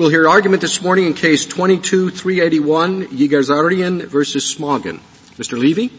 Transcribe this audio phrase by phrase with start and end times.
[0.00, 4.98] We'll hear argument this morning in case 22-381, Yegiazaryan versus Smagin.
[5.36, 5.58] Mr.
[5.58, 5.90] Levy?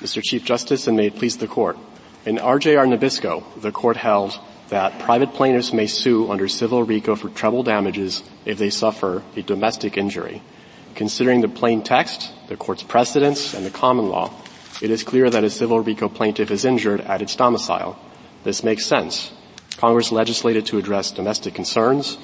[0.00, 0.22] Mr.
[0.22, 1.76] Chief Justice, and may it please the Court.
[2.24, 4.40] In RJR Nabisco, the Court held
[4.70, 9.42] that private plaintiffs may sue under civil RICO for treble damages if they suffer a
[9.42, 10.40] domestic injury.
[10.94, 14.32] Considering the plain text, the Court's precedents, and the common law,
[14.80, 17.98] it is clear that a civil RICO plaintiff is injured at its domicile.
[18.42, 19.30] This makes sense.
[19.76, 22.16] Congress legislated to address domestic concerns,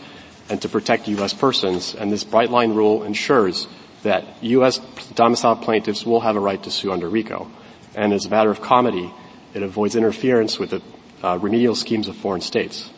[0.49, 1.35] and to protect U.S.
[1.35, 3.69] persons, and this bright line rule ensures
[4.03, 4.79] that U.S.
[5.15, 7.51] domiciled plaintiffs will have a right to sue under RICO.
[7.95, 9.13] And as a matter of comity,
[9.55, 10.83] it avoids interference with the
[11.23, 12.91] uh, remedial schemes of foreign states.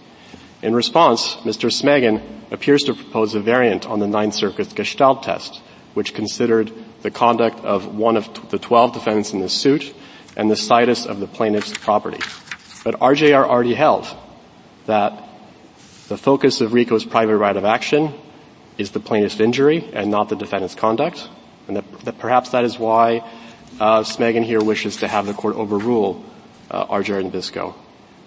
[0.62, 1.70] In response, Mr.
[1.70, 5.60] Smagin appears to propose a variant on the Ninth Circuit's Gestalt test,
[5.94, 6.72] which considered
[7.02, 9.94] the conduct of one of t- the 12 defendants in the suit
[10.36, 12.20] and the situs of the plaintiff's property.
[12.84, 14.06] But RJR already held
[14.86, 15.29] that
[16.10, 18.12] the focus of RICO's private right of action
[18.76, 21.28] is the plaintiff's injury and not the defendant's conduct,
[21.68, 23.18] and that, that perhaps that is why
[23.78, 26.24] uh, Smagin here wishes to have the court overrule
[26.68, 27.76] uh, RJR Nabisco.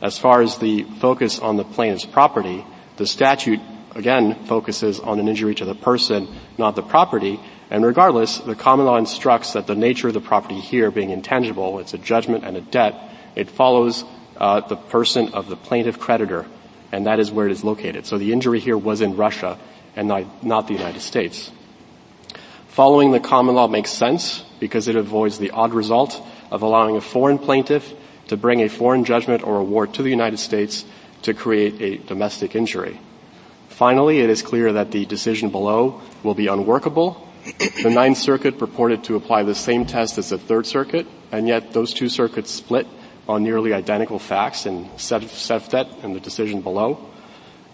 [0.02, 3.60] As far as the focus on the plaintiff's property, the statute
[3.96, 7.38] again focuses on an injury to the person, not the property,
[7.70, 11.80] and regardless, the common law instructs that the nature of the property here being intangible,
[11.80, 12.96] it's a judgment and a debt,
[13.36, 14.06] it follows
[14.38, 16.46] uh, the person of the plaintiff creditor
[16.94, 18.06] and that is where it is located.
[18.06, 19.58] So the injury here was in Russia
[19.96, 21.52] and not, the United States.
[22.68, 26.22] Following the common law makes sense because it avoids the odd result
[26.52, 27.92] of allowing a foreign plaintiff
[28.28, 30.86] to bring a foreign judgment or award to the United States
[31.24, 33.00] to create a domestic injury.
[33.70, 37.28] Finally, it is clear that the decision below will be unworkable.
[37.82, 41.74] The Ninth Circuit purported to apply the same test as the Third Circuit, and yet
[41.74, 42.86] those two circuits split
[43.28, 47.10] on nearly identical facts in Seftet and the decision below.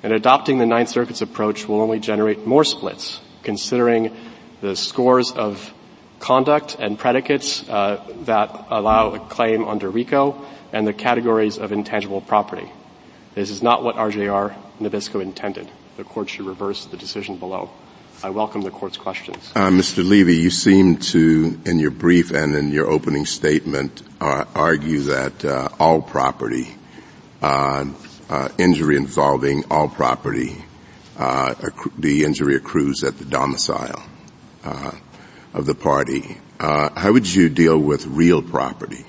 [0.04, 4.16] And adopting the Ninth Circuit's approach will only generate more splits, considering
[4.62, 5.74] the scores of
[6.20, 12.22] conduct and predicates uh, that allow a claim under RICO and the categories of intangible
[12.22, 12.70] property.
[13.36, 15.70] This is not what RJR Nabisco intended.
[15.98, 17.70] The court should reverse the decision below.
[18.22, 19.50] I welcome the court's questions.
[19.56, 20.06] Uh, Mr.
[20.06, 25.46] Levy, you seem to, in your brief and in your opening statement, uh, argue that
[25.46, 26.76] uh, all property,
[27.42, 27.86] uh,
[28.30, 30.66] uh, injury involving all property,
[31.18, 34.04] uh, accru- the injury accrues at the domicile
[35.54, 36.38] of the party.
[36.60, 39.06] how would you deal with real property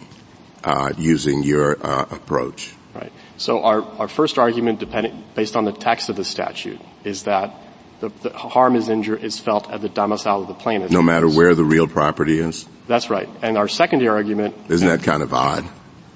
[0.97, 2.73] using your approach?
[2.95, 3.13] Right.
[3.39, 7.53] So our, our first argument, depending, based on the text of the statute, is that
[8.01, 10.91] the, the harm is injured is felt at the domicile of the plaintiff.
[10.91, 12.67] No matter where the real property is?
[12.87, 13.29] That's right.
[13.43, 14.57] And our secondary argument.
[14.69, 15.65] Isn't that kind of odd?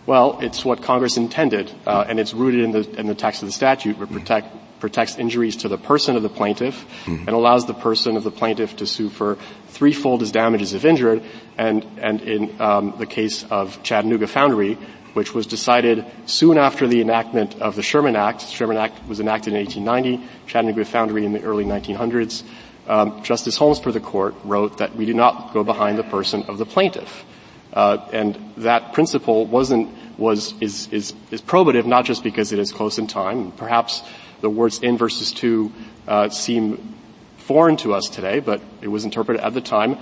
[0.07, 3.49] Well, it's what Congress intended, uh, and it's rooted in the, in the text of
[3.49, 7.27] the statute, which protect, protects injuries to the person of the plaintiff mm-hmm.
[7.27, 11.23] and allows the person of the plaintiff to sue for threefold as damages if injured.
[11.57, 14.77] And, and in um, the case of Chattanooga Foundry,
[15.15, 18.41] which was decided soon after the enactment of the Sherman Act.
[18.41, 22.43] The Sherman Act was enacted in 1890, Chattanooga Foundry in the early 1900s.
[22.87, 26.43] Um, Justice Holmes for the court wrote that we do not go behind the person
[26.45, 27.25] of the plaintiff.
[27.73, 32.71] Uh, and that principle wasn't was is, is is probative not just because it is
[32.71, 33.51] close in time.
[33.53, 34.03] Perhaps
[34.43, 35.73] the words in versus to
[36.07, 36.95] uh, seem
[37.39, 39.99] foreign to us today, but it was interpreted at the time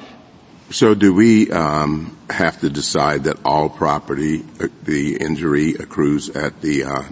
[0.72, 6.60] so do we um, have to decide that all property, uh, the injury accrues at
[6.60, 7.03] the uh,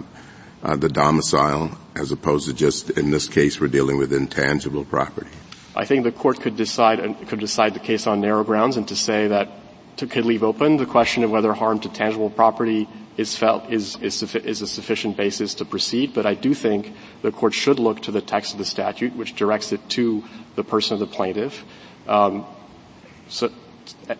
[0.63, 5.29] uh, the domicile, as opposed to just in this case we're dealing with intangible property?
[5.75, 8.95] I think the court could decide could decide the case on narrow grounds, and to
[8.95, 9.49] say that
[9.97, 13.95] to, could leave open the question of whether harm to tangible property is felt is
[14.01, 16.13] is, is a sufficient basis to proceed.
[16.13, 19.35] But I do think the court should look to the text of the statute, which
[19.35, 20.23] directs it to
[20.55, 21.63] the person of the plaintiff.
[22.07, 22.45] Um,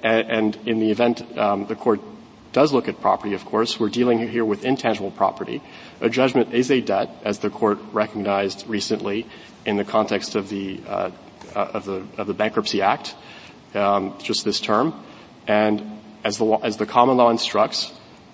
[0.04, 2.00] and in the event um, the court
[2.54, 5.62] does look at property, of course, we're dealing here with intangible property.
[6.02, 9.26] A judgment is a debt, as the court recognized recently
[9.66, 11.12] in the context of the uh,
[11.56, 13.16] uh, of the of the Bankruptcy Act,
[13.74, 14.94] um, just this term.
[15.48, 17.92] And as the as the common law instructs,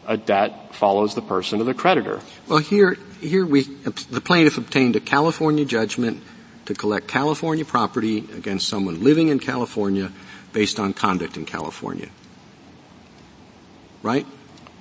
[0.08, 2.22] a debt follows the person of the creditor.
[2.48, 6.24] Well, here here we the plaintiff obtained a California judgment
[6.66, 10.12] to collect California property against someone living in California
[10.58, 12.10] based on conduct in California.
[14.02, 14.26] Right?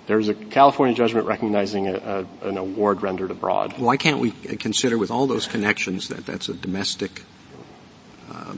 [0.07, 3.75] There's a California judgment recognizing a, a, an award rendered abroad.
[3.77, 7.21] Why can't we consider with all those connections that that's a domestic,
[8.33, 8.55] uh,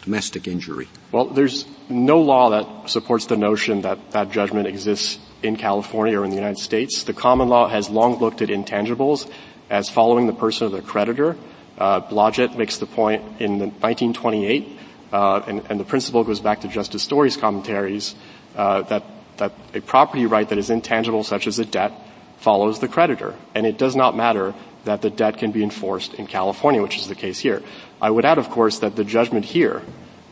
[0.00, 0.88] domestic injury?
[1.12, 6.24] Well, there's no law that supports the notion that that judgment exists in California or
[6.24, 7.04] in the United States.
[7.04, 9.30] The common law has long looked at intangibles
[9.68, 11.36] as following the person of the creditor
[11.80, 14.78] Uh, Blodgett makes the point in the 1928,
[15.12, 18.14] uh, and, and, the principle goes back to Justice Story's commentaries,
[18.56, 19.04] uh, that,
[19.38, 21.92] that a property right that is intangible, such as a debt,
[22.38, 23.34] follows the creditor.
[23.54, 24.54] And it does not matter
[24.84, 27.62] that the debt can be enforced in California, which is the case here.
[28.00, 29.82] I would add, of course, that the judgment here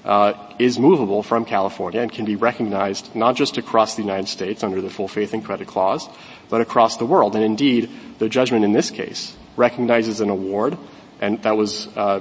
[0.04, 4.64] uh, is movable from California and can be recognized not just across the United States
[4.64, 6.08] under the full faith and credit clause,
[6.48, 7.34] but across the world.
[7.34, 10.78] And indeed, the judgment in this case recognizes an award,
[11.20, 12.20] and that was uh,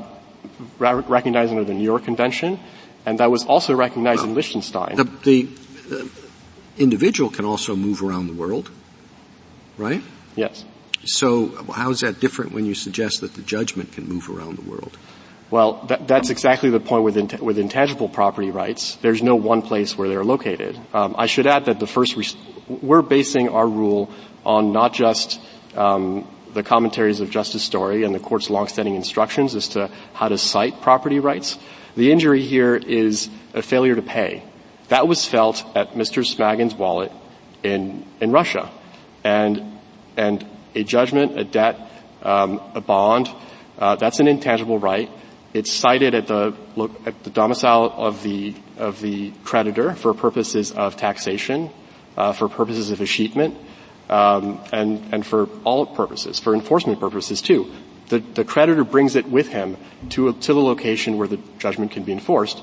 [0.80, 2.60] recognized under the New York Convention,
[3.06, 4.96] and that was also recognized in Liechtenstein.
[4.96, 5.48] The, the
[5.92, 6.06] uh,
[6.78, 8.70] individual can also move around the world,
[9.78, 10.04] right?
[10.36, 10.66] Yes.
[11.06, 14.70] So how is that different when you suggest that the judgment can move around the
[14.70, 14.98] world?
[15.50, 18.96] Well, that, that's exactly the point with, in, with intangible property rights.
[18.98, 20.78] There's no one place where they're located.
[20.94, 22.28] Um, I should add that the first, re-
[22.68, 24.12] we're basing our rule
[24.46, 25.40] on not just
[25.76, 30.38] um, the commentaries of Justice Story and the court's longstanding instructions as to how to
[30.38, 31.58] cite property rights.
[31.96, 34.44] The injury here is a failure to pay.
[34.90, 36.26] That was felt at Mr.
[36.26, 37.12] Smagin's wallet
[37.64, 38.72] in, in Russia.
[39.24, 39.80] And,
[40.16, 40.46] and
[40.76, 41.80] a judgment, a debt,
[42.24, 43.30] um, a bond,
[43.78, 45.10] uh, that's an intangible right.
[45.54, 50.72] It's cited at the, look at the domicile of the, of the creditor for purposes
[50.72, 51.70] of taxation,
[52.16, 53.56] uh, for purposes of escheatment,
[54.10, 57.72] um, and, and for all purposes, for enforcement purposes too.
[58.10, 59.76] The, the creditor brings it with him
[60.12, 62.62] to, to the location where the judgment can be enforced.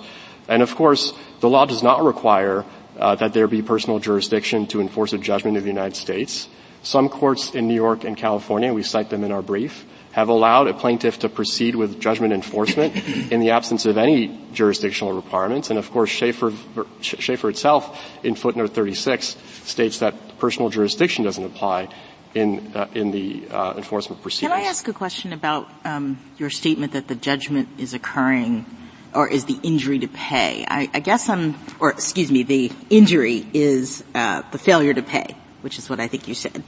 [0.49, 2.64] And of course, the law does not require
[2.99, 6.49] uh, that there be personal jurisdiction to enforce a judgment in the United States.
[6.82, 10.69] Some courts in New York and California, we cite them in our brief, have allowed
[10.69, 12.94] a plaintiff to proceed with judgment enforcement
[13.32, 15.70] in the absence of any jurisdictional requirements.
[15.70, 16.52] And of course, Shaffer,
[17.00, 20.14] Shaffer itself in footnote 36 states that
[20.44, 21.88] personal jurisdiction doesn't apply
[22.35, 24.52] in, uh, in the uh, enforcement proceedings.
[24.52, 28.67] Can I ask a question about um, your statement that the judgment is occurring
[29.14, 30.67] or is the injury to pay?
[30.69, 35.35] I, I guess I'm, or excuse me, the injury is uh, the failure to pay,
[35.62, 36.62] which is what I think you said.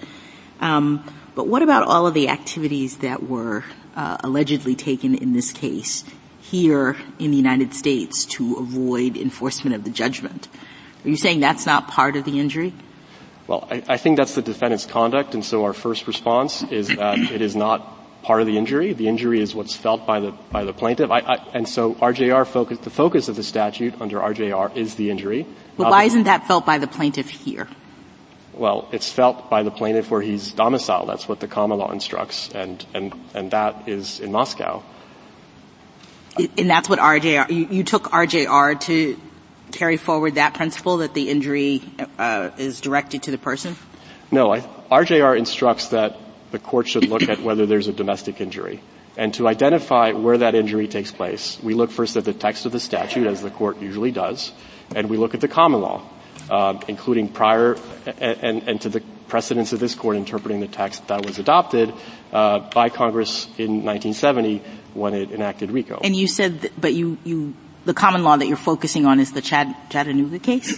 [0.58, 3.62] Um, but what about all of the activities that were
[3.94, 6.02] uh, allegedly taken in this case
[6.40, 10.48] here in the United States to avoid enforcement of the judgment?
[11.04, 12.72] Are you saying that's not part of the injury?
[13.46, 17.18] Well, I, I think that's the defendant's conduct, and so our first response is that
[17.18, 18.92] it is not part of the injury.
[18.92, 22.46] The injury is what's felt by the by the plaintiff, I, I, and so RJR
[22.46, 25.46] focus the focus of the statute under RJR is the injury.
[25.76, 27.68] But why isn't that felt by the plaintiff here?
[28.56, 31.10] Well, it's felt by the plaintiff where he's domiciled.
[31.10, 34.82] That's what the common law instructs, and, and, and that is in Moscow.
[36.56, 39.20] And that's what RJR, you, you took RJR to
[39.76, 41.82] carry forward that principle that the injury
[42.18, 43.76] uh, is directed to the person?
[44.30, 46.16] No, I, RJR instructs that
[46.50, 48.80] the court should look at whether there's a domestic injury.
[49.16, 52.72] And to identify where that injury takes place, we look first at the text of
[52.72, 54.52] the statute, as the court usually does,
[54.94, 56.02] and we look at the common law
[56.50, 57.76] uh, including prior
[58.18, 61.92] and, and, to the precedents of this court interpreting the text that was adopted
[62.32, 64.62] uh, by Congress in 1970
[64.94, 66.00] when it enacted RICO.
[66.02, 67.54] And you said, that, but you, you,
[67.86, 70.74] the common law that you're focusing on is the Chad, Chattanooga case?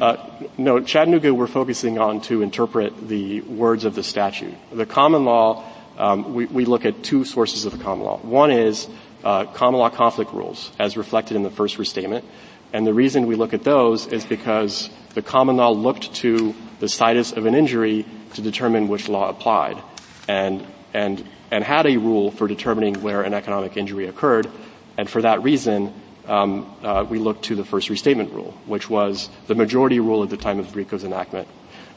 [0.00, 4.54] Uh, no, Chattanooga we're focusing on to interpret the words of the statute.
[4.72, 5.64] The common law,
[5.96, 8.18] um, we, we, look at two sources of the common law.
[8.18, 8.88] One is
[9.22, 12.24] uh, common law conflict rules, as reflected in the first restatement.
[12.72, 16.88] And the reason we look at those is because the common law looked to the
[16.88, 18.04] situs of an injury
[18.34, 19.80] to determine which law applied
[20.26, 24.50] and, and, and had a rule for determining where an economic injury occurred.
[24.96, 25.92] And for that reason,
[26.26, 30.30] um, uh, we look to the first restatement rule, which was the majority rule at
[30.30, 31.48] the time of RICO's enactment.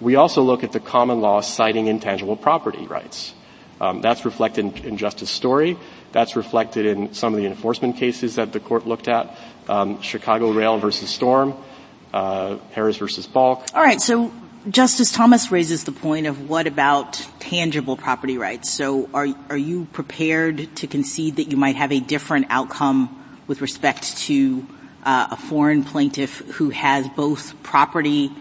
[0.02, 3.34] We also look at the common law citing intangible property rights.
[3.80, 5.78] Um, that's reflected in, in Justice Story.
[6.12, 10.52] That's reflected in some of the enforcement cases that the court looked at um, Chicago
[10.52, 11.54] Rail versus Sturm,
[12.14, 13.66] uh, Harris versus Balk.
[13.74, 14.32] All right, so
[14.70, 18.72] Justice Thomas raises the point of what about tangible property rights?
[18.72, 23.62] So are are you prepared to concede that you might have a different outcome with
[23.62, 24.66] respect to
[25.04, 28.32] uh, a foreign plaintiff who has both property,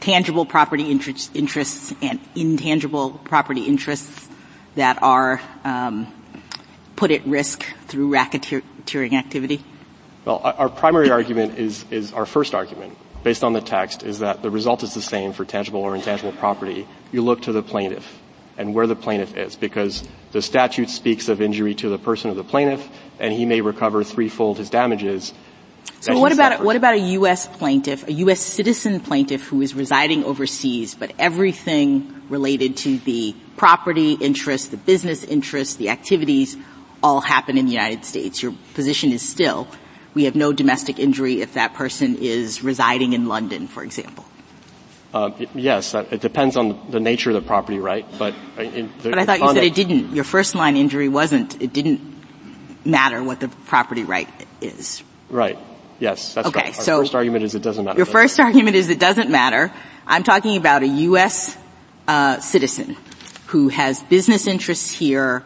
[0.00, 4.28] tangible property interest, interests and intangible property interests
[4.74, 6.12] that are um,
[6.96, 9.62] put at risk through racketeering activity?
[10.24, 14.42] Well, our primary argument is, is our first argument, based on the text, is that
[14.42, 16.88] the result is the same for tangible or intangible property.
[17.12, 18.20] You look to the plaintiff
[18.56, 22.36] and where the plaintiff is, because the statute speaks of injury to the person of
[22.36, 25.32] the plaintiff, and he may recover threefold his damages.
[26.00, 27.46] So what about what about a U.S.
[27.46, 28.40] plaintiff, a U.S.
[28.40, 35.24] citizen plaintiff who is residing overseas, but everything related to the property interest, the business
[35.24, 36.56] interest, the activities
[37.02, 38.42] all happen in the United States.
[38.42, 39.66] Your position is still
[40.14, 44.24] we have no domestic injury if that person is residing in London, for example.
[45.12, 49.18] Uh, yes, it depends on the nature of the property right, but uh, the, But
[49.18, 50.12] I thought you said it didn't.
[50.14, 52.13] Your first line injury wasn't, it didn't
[52.84, 54.28] matter what the property right
[54.60, 55.02] is.
[55.30, 55.58] Right.
[56.00, 56.78] Yes, that's okay, right.
[56.78, 57.96] Our so first argument is it doesn't matter.
[57.96, 59.72] Your first argument is it doesn't matter.
[60.06, 61.56] I'm talking about a U.S.
[62.06, 62.96] Uh, citizen
[63.46, 65.44] who has business interests here,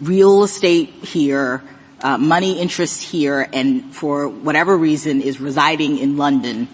[0.00, 1.62] real estate here,
[2.00, 6.68] uh, money interests here, and for whatever reason is residing in London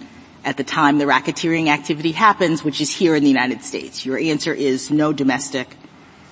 [0.45, 4.07] at the time the racketeering activity happens, which is here in the United States?
[4.07, 5.77] Your answer is no domestic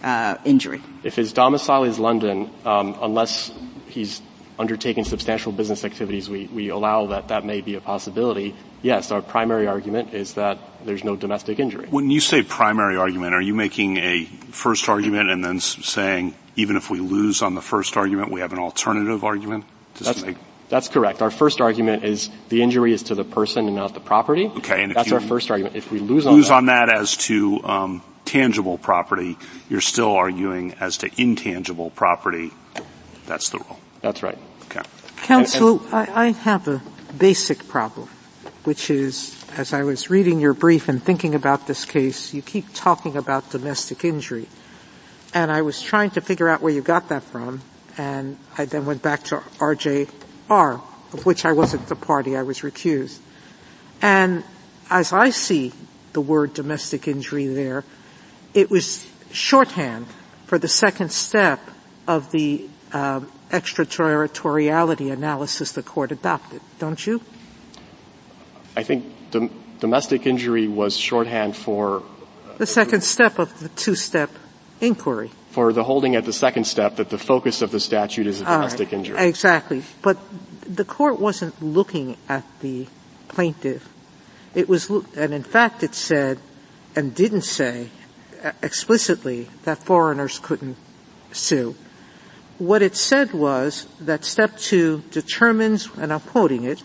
[0.02, 0.80] uh, injury.
[1.02, 3.50] If his domicile is London, um, unless
[3.97, 4.23] he's
[4.59, 8.55] undertaking substantial business activities, we, we allow that that may be a possibility.
[8.83, 11.88] Yes, our primary argument is that there's no domestic injury.
[11.91, 16.76] When you say primary argument, are you making a first argument and then saying even
[16.76, 19.65] if we lose on the first argument, we have an alternative argument?
[20.00, 20.37] That's, make,
[20.69, 21.23] that's correct.
[21.23, 24.47] Our first argument is the injury is to the person and not the property.
[24.47, 25.76] Okay, and that's our first argument.
[25.76, 29.37] If we lose, lose on that, on that as to um, tangible property,
[29.69, 32.53] you're still arguing as to intangible property.
[33.26, 33.81] That's the rule.
[34.06, 34.38] That's right.
[34.66, 34.82] Okay.
[35.25, 36.80] Counsel, I, I have a
[37.18, 38.08] basic problem,
[38.62, 42.72] which is, as I was reading your brief and thinking about this case, you keep
[42.72, 44.46] talking about domestic injury.
[45.34, 47.62] And I was trying to figure out where you got that from,
[47.98, 50.08] and I then went back to RJ
[50.48, 50.75] are,
[51.12, 53.18] of which I wasn't the party, I was recused.
[54.00, 54.44] And
[54.88, 55.72] as I see
[56.12, 57.82] the word domestic injury there,
[58.54, 60.06] it was shorthand
[60.44, 61.58] for the second step
[62.06, 67.21] of the um, extraterritoriality analysis the court adopted, don't you?
[68.76, 69.50] I think dom-
[69.81, 72.03] domestic injury was shorthand for
[72.59, 74.31] the second step of the two-step
[74.81, 78.43] inquiry for the holding at the second step that the focus of the statute is
[78.43, 78.99] a domestic right.
[78.99, 79.17] injury.
[79.25, 79.83] Exactly.
[80.03, 80.19] But
[80.69, 82.87] the court wasn't looking at the
[83.29, 83.88] plaintiff.
[84.55, 86.41] It was, and in fact it said,
[86.95, 87.88] and didn't say
[88.45, 90.76] uh, explicitly that foreigners couldn't
[91.33, 91.75] sue.
[92.58, 96.82] What it said was that step two determines, and I'm quoting it,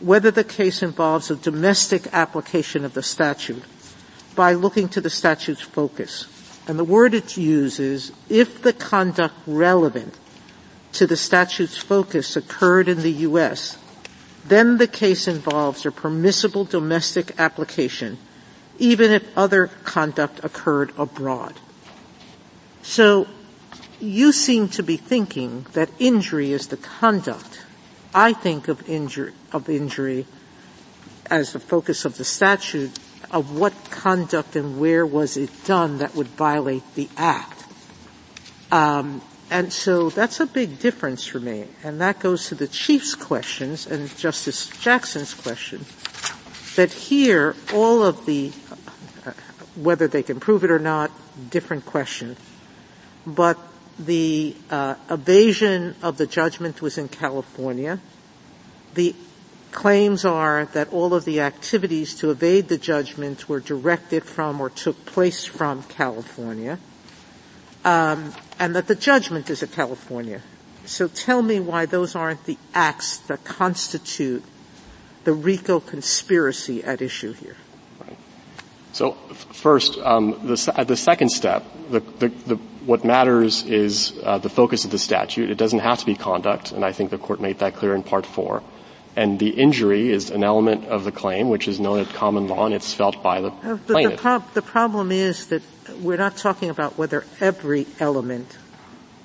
[0.00, 3.62] whether the case involves a domestic application of the statute
[4.34, 6.26] by looking to the statute's focus
[6.66, 10.14] and the word it uses, if the conduct relevant
[10.92, 13.76] to the statute's focus occurred in the U.S.,
[14.46, 18.18] then the case involves a permissible domestic application,
[18.78, 21.54] even if other conduct occurred abroad.
[22.82, 23.26] So,
[24.00, 27.64] you seem to be thinking that injury is the conduct.
[28.14, 30.26] I think of injury, of injury
[31.26, 32.98] as the focus of the statute
[33.30, 37.64] of what conduct and where was it done that would violate the act.
[38.72, 41.66] Um, and so that's a big difference for me.
[41.82, 45.84] And that goes to the Chief's questions and Justice Jackson's question.
[46.76, 48.52] That here, all of the,
[49.26, 49.32] uh,
[49.76, 51.10] whether they can prove it or not,
[51.50, 52.36] different question.
[53.26, 53.58] But
[54.06, 58.00] the uh, evasion of the judgment was in California.
[58.94, 59.14] The
[59.72, 64.70] claims are that all of the activities to evade the judgment were directed from or
[64.70, 66.78] took place from California,
[67.84, 70.42] um, and that the judgment is a California.
[70.86, 74.42] So tell me why those aren't the acts that constitute
[75.24, 77.56] the RICO conspiracy at issue here.
[78.92, 82.58] So first, um, the, the, second step, the, the, the,
[82.90, 85.48] what matters is uh, the focus of the statute.
[85.48, 88.02] It doesn't have to be conduct, and I think the court made that clear in
[88.02, 88.62] part four
[89.16, 92.66] and the injury is an element of the claim which is known at common law
[92.66, 94.16] and it's felt by the uh, plaintiff.
[94.16, 95.62] The, prob- the problem is that
[96.00, 98.56] we're not talking about whether every element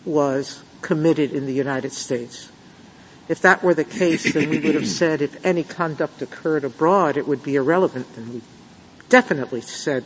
[0.04, 2.52] was committed in the United States.
[3.28, 7.18] If that were the case, then we would have said if any conduct occurred abroad,
[7.18, 8.42] it would be irrelevant, and we
[9.10, 10.04] definitely said,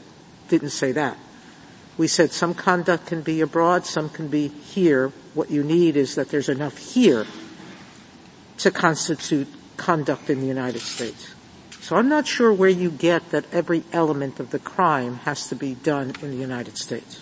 [0.48, 1.18] didn't say that.
[2.00, 5.12] We said some conduct can be abroad, some can be here.
[5.34, 7.28] What you need is that there's enough here
[8.60, 11.34] to constitute conduct in the United States.
[11.82, 15.56] So I'm not sure where you get that every element of the crime has to
[15.56, 17.20] be done in the United States.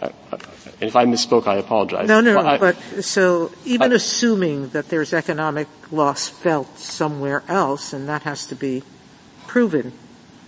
[0.00, 0.38] I, I,
[0.80, 2.08] if I misspoke, I apologize.
[2.08, 2.56] No, no, no.
[2.58, 8.54] but so even assuming that there's economic loss felt somewhere else, and that has to
[8.54, 8.84] be
[9.46, 9.92] proven,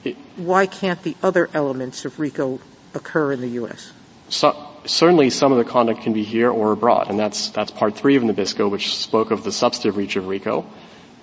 [0.02, 2.58] it, why can't the other elements of RICO
[2.94, 3.92] occur in the U.S.?
[4.28, 7.96] So, certainly some of the conduct can be here or abroad, and that's that's part
[7.96, 10.66] three of Nabisco, which spoke of the substantive reach of RICO.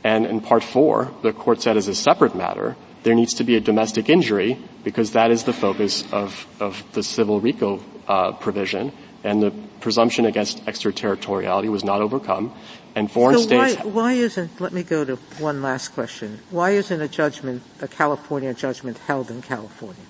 [0.03, 3.55] And in part four, the court said as a separate matter, there needs to be
[3.55, 8.91] a domestic injury because that is the focus of, of the civil RICO uh, provision.
[9.23, 12.53] and the presumption against extraterritoriality was not overcome,
[12.95, 13.75] and foreign so states.
[13.83, 14.61] Why, why isn't?
[14.61, 16.39] Let me go to one last question.
[16.49, 20.03] Why isn't a judgment, a California judgment, held in California?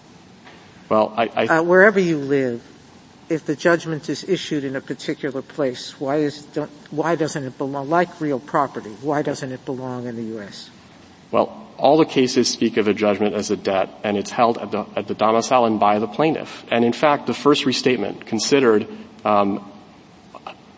[0.90, 2.64] Well, I, I uh, wherever you live,
[3.30, 6.46] if the judgment is issued in a particular place, why is
[6.92, 8.92] why doesn't it belong like real property?
[9.02, 10.70] Why doesn't it belong in the U.S.?
[11.32, 14.72] Well, all the cases speak of a judgment as a debt, and it's held at
[14.72, 16.66] the, at the domicile and by the plaintiff.
[16.72, 18.88] And in fact, the first restatement considered
[19.26, 19.70] um,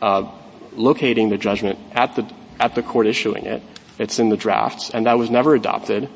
[0.01, 0.31] uh,
[0.73, 3.63] locating the judgment at the at the court issuing it.
[3.97, 6.09] It's in the drafts, and that was never adopted.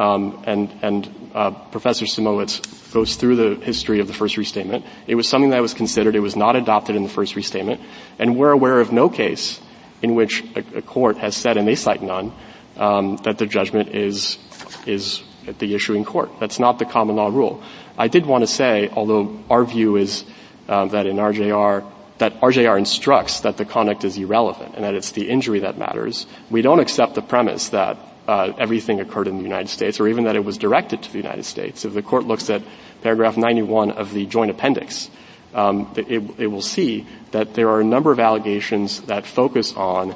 [0.00, 4.86] Um, and and uh, Professor Simowitz goes through the history of the first restatement.
[5.06, 6.16] It was something that was considered.
[6.16, 7.82] It was not adopted in the first restatement,
[8.18, 9.60] and we're aware of no case
[10.00, 12.32] in which a, a court has said, and they cite none,
[12.78, 14.38] um, that the judgment is
[14.86, 16.30] is at the issuing court.
[16.40, 17.62] That's not the common law rule.
[17.98, 20.24] I did want to say, although our view is
[20.66, 21.84] uh, that in RJR
[22.16, 26.26] that RJR instructs that the conduct is irrelevant and that it's the injury that matters.
[26.50, 27.96] We don't accept the premise that
[28.28, 31.18] uh, everything occurred in the United States or even that it was directed to the
[31.18, 31.84] United States.
[31.84, 32.62] If the court looks at
[33.02, 35.10] paragraph 91 of the joint appendix,
[35.54, 40.14] um, it, it, will see that there are a number of allegations that focus on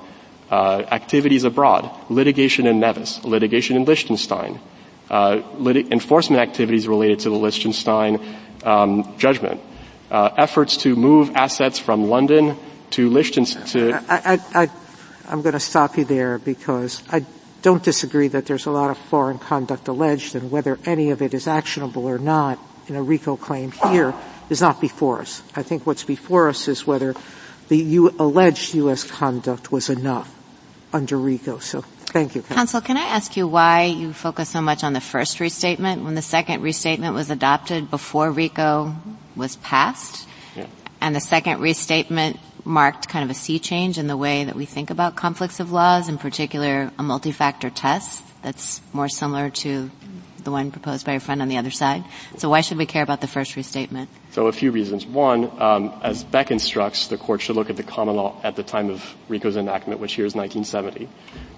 [0.50, 4.60] uh, activities abroad, litigation in Nevis, litigation in Liechtenstein,
[5.10, 8.20] uh, lit- enforcement activities related to the Liechtenstein
[8.62, 9.60] um, judgment,
[10.10, 12.56] uh, efforts to move assets from London
[12.90, 13.66] to Liechtenstein.
[13.66, 14.70] To I, I, I,
[15.28, 17.24] I'm going to stop you there because I
[17.64, 21.32] don't disagree that there's a lot of foreign conduct alleged and whether any of it
[21.32, 24.12] is actionable or not in a RICO claim here
[24.50, 25.42] is not before us.
[25.56, 27.14] I think what's before us is whether
[27.68, 29.02] the U- alleged U.S.
[29.02, 30.30] conduct was enough
[30.92, 31.58] under RICO.
[31.58, 32.42] So thank you.
[32.42, 36.14] Counsel, can I ask you why you focus so much on the first restatement when
[36.14, 38.94] the second restatement was adopted before RICO
[39.36, 40.28] was passed?
[40.54, 40.66] Yeah.
[41.00, 44.64] And the second restatement marked kind of a sea change in the way that we
[44.64, 49.90] think about conflicts of laws, in particular a multi-factor test that's more similar to
[50.44, 52.04] the one proposed by your friend on the other side.
[52.36, 54.10] So why should we care about the first restatement?
[54.30, 55.06] So a few reasons.
[55.06, 58.62] One, um, as Beck instructs, the court should look at the common law at the
[58.62, 61.08] time of RICO's enactment, which here is 1970.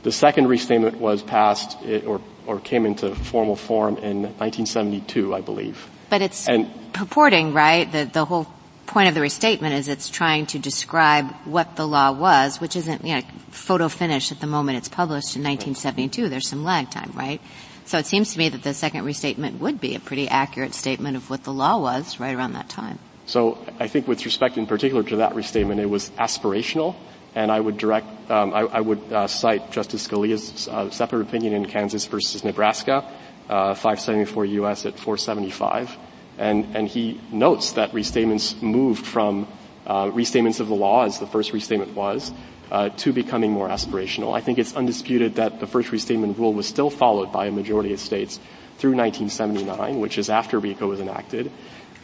[0.05, 5.88] The second restatement was passed or, or came into formal form in 1972, I believe.
[6.09, 8.47] But it's and, purporting, right, that the whole
[8.87, 13.05] point of the restatement is it's trying to describe what the law was, which isn't,
[13.05, 16.29] you know, photo finish at the moment it's published in 1972.
[16.29, 17.40] There's some lag time, right?
[17.85, 21.16] So it seems to me that the second restatement would be a pretty accurate statement
[21.16, 22.99] of what the law was right around that time.
[23.27, 26.96] So I think with respect in particular to that restatement, it was aspirational,
[27.35, 31.53] and I would direct, um, I, I, would uh, cite Justice Scalia's uh, separate opinion
[31.53, 33.05] in Kansas versus Nebraska,
[33.49, 34.87] uh, 574 U.S.
[34.87, 35.96] at 475,
[36.38, 39.49] and and he notes that restatements moved from
[39.87, 42.33] uh, restatements of the law, as the first restatement was,
[42.70, 44.35] uh, to becoming more aspirational.
[44.35, 47.92] I think it's undisputed that the first restatement rule was still followed by a majority
[47.92, 48.40] of states
[48.79, 51.51] through 1979, which is after RICO was enacted.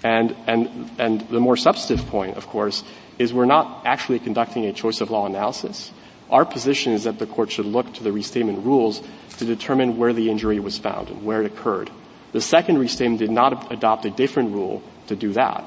[0.05, 2.83] And, and, and the more substantive point, of course,
[3.18, 5.92] is we're not actually conducting a choice of law analysis.
[6.31, 9.03] Our position is that the court should look to the restatement rules
[9.37, 11.90] to determine where the injury was found and where it occurred.
[12.33, 15.64] The second restatement did not adopt a different rule to do that.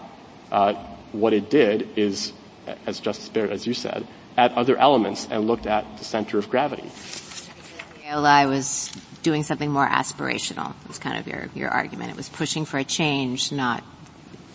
[0.51, 0.73] Uh,
[1.12, 2.34] what it did is,
[2.86, 4.06] as Justice Barrett, as you said,
[4.38, 6.89] at other elements and looked at the center of gravity.
[8.08, 8.91] ALI was
[9.23, 10.73] doing something more aspirational.
[10.88, 12.12] Was kind of your your argument.
[12.12, 13.84] It was pushing for a change, not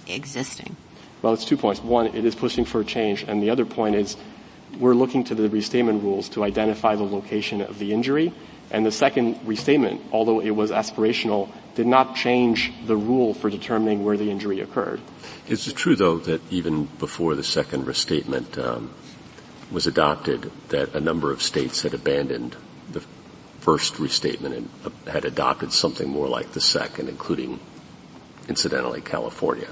[0.06, 0.76] existing.
[1.22, 1.82] Well, it's two points.
[1.82, 4.16] One, it is pushing for a change, and the other point is
[4.78, 8.32] we're looking to the restatement rules to identify the location of the injury.
[8.70, 14.04] And the second restatement, although it was aspirational, did not change the rule for determining
[14.04, 15.00] where the injury occurred.
[15.48, 18.90] Is it true, though, that even before the second restatement, um,
[19.70, 22.56] was adopted that a number of states had abandoned
[22.90, 23.02] the
[23.60, 24.68] first restatement and
[25.06, 27.60] had adopted something more like the second, including,
[28.48, 29.68] incidentally, California.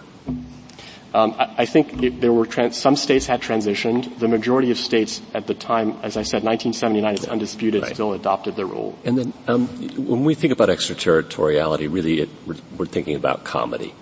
[1.15, 4.19] Um, I, I, think it, there were trans- some states had transitioned.
[4.19, 7.95] The majority of states at the time, as I said, 1979 is undisputed, right.
[7.95, 8.99] still adopted the rule.
[9.05, 13.95] And then um, when we think about extraterritoriality, really it, we're, we're thinking about comity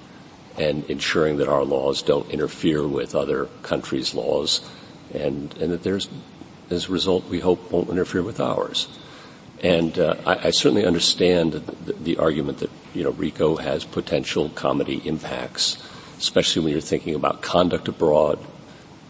[0.58, 4.68] and ensuring that our laws don't interfere with other countries' laws
[5.14, 6.08] and, and that there's,
[6.70, 8.88] as a result, we hope won't interfere with ours.
[9.62, 14.50] And uh, I, I, certainly understand the, the, argument that you know RICO has potential
[14.50, 15.78] comity impacts,
[16.18, 18.38] especially when you're thinking about conduct abroad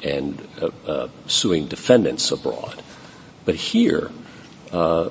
[0.02, 2.82] and uh, uh, suing defendants abroad.
[3.44, 4.10] But here,
[4.72, 5.10] uh,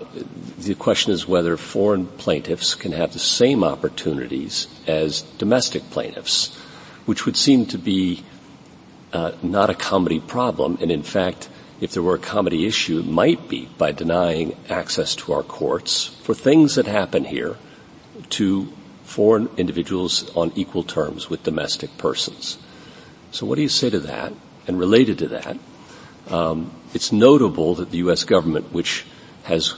[0.57, 6.55] the question is whether foreign plaintiffs can have the same opportunities as domestic plaintiffs,
[7.05, 8.23] which would seem to be
[9.13, 13.05] uh, not a comity problem, and in fact, if there were a comity issue, it
[13.05, 17.57] might be by denying access to our courts for things that happen here
[18.29, 18.71] to
[19.05, 22.57] foreign individuals on equal terms with domestic persons.
[23.31, 24.33] So what do you say to that?
[24.67, 25.57] And related to that,
[26.29, 28.23] um, it's notable that the U.S.
[28.23, 29.05] government, which
[29.43, 29.75] has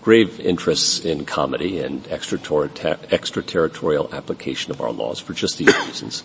[0.00, 6.24] grave interests in comity and extraterritorial application of our laws for just these reasons,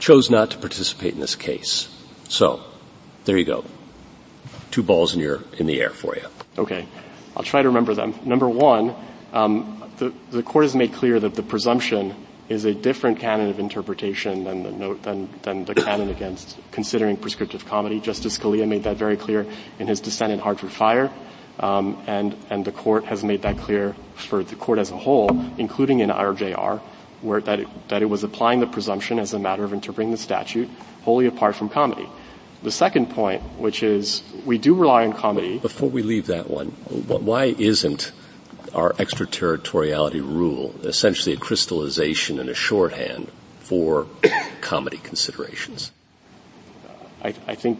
[0.00, 1.88] chose not to participate in this case.
[2.28, 2.64] So,
[3.26, 3.64] there you go.
[4.70, 6.26] Two balls in your in the air for you.
[6.58, 6.86] Okay,
[7.36, 8.14] I'll try to remember them.
[8.24, 8.94] Number one,
[9.32, 12.16] um, the, the court has made clear that the presumption
[12.48, 17.16] is a different canon of interpretation than the note, than, than the canon against considering
[17.16, 18.00] prescriptive comity.
[18.00, 19.46] Justice Scalia made that very clear
[19.78, 21.12] in his dissent in Hartford Fire.
[21.60, 25.30] Um, and, and the court has made that clear for the court as a whole,
[25.58, 26.80] including in RJR,
[27.20, 30.16] where that it, that it was applying the presumption as a matter of interpreting the
[30.16, 30.70] statute
[31.02, 32.08] wholly apart from comity.
[32.62, 35.58] The second point, which is we do rely on comity.
[35.58, 38.12] Before we leave that one, why isn't
[38.74, 43.30] our extraterritoriality rule essentially a crystallization and a shorthand
[43.60, 44.06] for
[44.60, 45.92] comity considerations?
[47.22, 47.78] I, I think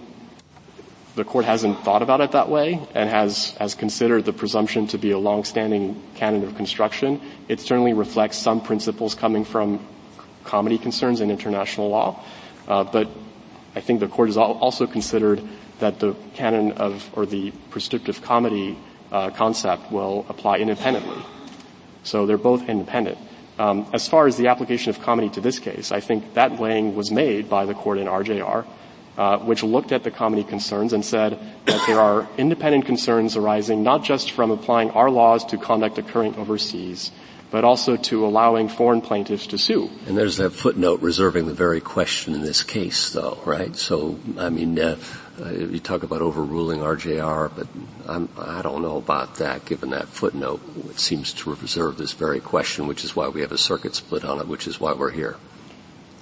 [1.17, 4.99] the court hasn't thought about it that way and has, has considered the presumption to
[4.99, 7.21] be a long-standing canon of construction.
[7.49, 9.85] It certainly reflects some principles coming from
[10.45, 12.25] comity concerns in international law,
[12.69, 13.09] uh, but
[13.75, 15.43] I think the court has also considered
[15.79, 18.77] that the canon of or the prescriptive comity
[19.13, 21.23] uh, concept will apply independently.
[22.03, 23.19] So they're both independent.
[23.59, 26.95] Um, as far as the application of comity to this case, I think that weighing
[26.95, 28.65] was made by the court in RJR
[29.21, 33.83] uh, which looked at the comity concerns and said that there are independent concerns arising
[33.83, 37.11] not just from applying our laws to conduct occurring overseas,
[37.51, 39.91] but also to allowing foreign plaintiffs to sue.
[40.07, 43.77] And there's that footnote reserving the very question in this case, though, right?
[43.77, 44.97] So, I mean, uh,
[45.49, 47.67] you talk about overruling RJR, but
[48.07, 49.65] I'm, I do not know about that.
[49.65, 53.53] Given that footnote, it seems to reserve this very question, which is why we have
[53.53, 55.37] a circuit split on it, which is why we're here.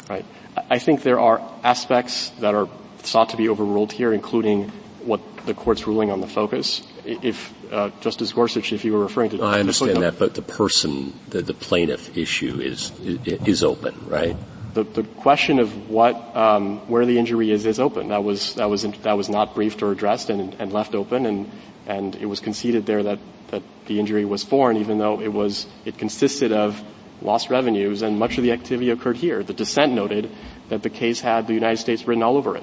[0.09, 0.25] Right.
[0.71, 2.69] I think there are aspects that are
[3.03, 4.71] sought to be overruled here, including
[5.05, 6.83] what the court's ruling on the focus.
[7.05, 11.19] If uh, Justice Gorsuch, if you were referring to, I understand that, but the person,
[11.29, 14.37] the, the plaintiff issue is is open, right?
[14.79, 18.11] The, the question of what um, where the injury is is open.
[18.11, 21.51] That was that was that was not briefed or addressed and, and left open, and
[21.89, 25.67] and it was conceded there that that the injury was foreign, even though it was
[25.85, 26.81] it consisted of
[27.21, 29.43] lost revenues, and much of the activity occurred here.
[29.43, 30.31] The dissent noted
[30.69, 32.63] that the case had the United States written all over it.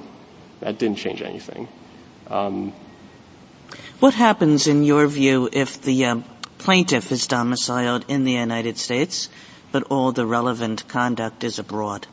[0.62, 1.68] That didn't change anything.
[2.30, 2.72] Um,
[4.00, 6.24] what happens, in your view, if the um,
[6.60, 9.28] plaintiff is domiciled in the United States,
[9.76, 12.08] but all the relevant conduct is abroad?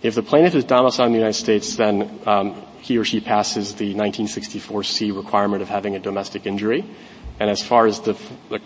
[0.00, 3.74] If the plaintiff is domiciled in the United States, then um, he or she passes
[3.74, 6.86] the 1964C requirement of having a domestic injury.
[7.38, 8.14] And as far as the,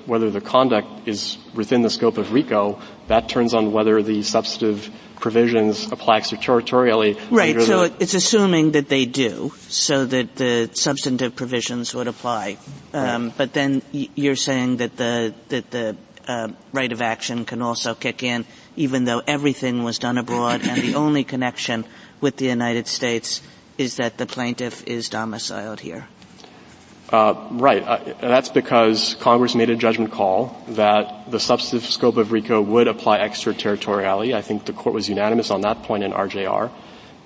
[0.07, 4.89] whether the conduct is within the scope of RICO, that turns on whether the substantive
[5.19, 7.19] provisions apply extraterritorially.
[7.33, 7.61] Right.
[7.61, 12.59] So the, it's assuming that they do, so that the substantive provisions would apply.
[12.93, 13.39] Um, right.
[13.39, 15.97] But then you're saying that the that the
[16.73, 18.45] right of action can also kick in,
[18.77, 21.85] even though everything was done abroad, and the only connection
[22.21, 23.43] with the United States
[23.79, 26.07] is that the plaintiff is domiciled here.
[27.13, 27.83] Uh, right.
[27.83, 32.89] Uh, that's because Congress made a judgment call that the substantive scope of RICO would
[32.89, 34.35] apply extraterritorially.
[34.35, 36.71] I think the court was unanimous on that point in RJR.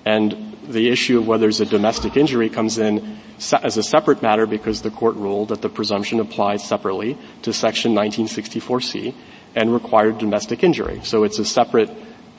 [0.03, 3.17] And the issue of whether there's a domestic injury comes in
[3.61, 7.93] as a separate matter because the court ruled that the presumption applies separately to section
[7.93, 9.13] 1964C
[9.55, 11.01] and required domestic injury.
[11.03, 11.89] So it's a separate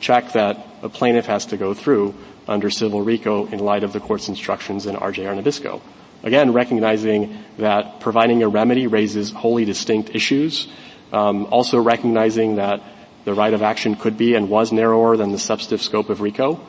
[0.01, 2.15] check that a plaintiff has to go through
[2.47, 5.81] under civil RICO in light of the court's instructions in RJR Nabisco.
[6.23, 10.69] Again, recognizing that providing a remedy raises wholly distinct issues.
[11.13, 12.83] Um, also recognizing that
[13.25, 16.61] the right of action could be and was narrower than the substantive scope of RICO.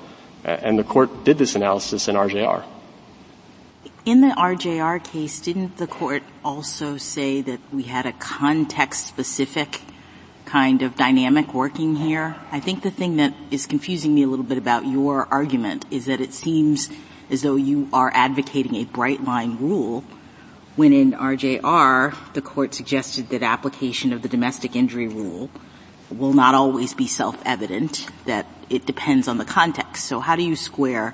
[0.43, 2.63] And the court did this analysis in RJR.
[4.09, 9.81] In the RJR case, didn't the court also say that we had a context specific
[10.45, 12.35] kind of dynamic working here?
[12.51, 16.05] I think the thing that is confusing me a little bit about your argument is
[16.05, 16.89] that it seems
[17.29, 20.03] as though you are advocating a bright line rule
[20.75, 25.51] when in RJR the court suggested that application of the domestic injury rule
[26.09, 30.05] will not always be self-evident, that it depends on the context.
[30.05, 31.13] So how do you square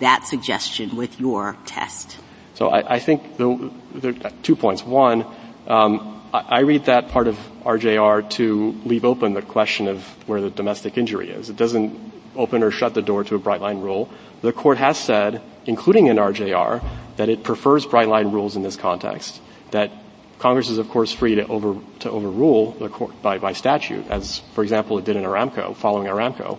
[0.00, 2.18] that suggestion with your test?
[2.54, 4.84] So I, I think the, there are two points.
[4.84, 5.24] One,
[5.66, 10.40] um, I, I read that part of RJR to leave open the question of where
[10.40, 11.50] the domestic injury is.
[11.50, 14.08] It doesn't open or shut the door to a bright line rule.
[14.40, 16.82] The court has said, including in RJR,
[17.16, 19.90] that it prefers bright line rules in this context, that
[20.38, 24.40] Congress is, of course, free to, over, to overrule the court by, by statute, as,
[24.54, 26.58] for example, it did in Aramco, following Aramco.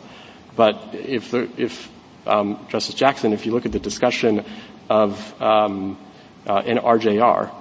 [0.55, 1.91] But if, the, if
[2.25, 4.45] um, Justice Jackson, if you look at the discussion
[4.89, 5.97] of um,
[6.47, 7.51] uh, in RJR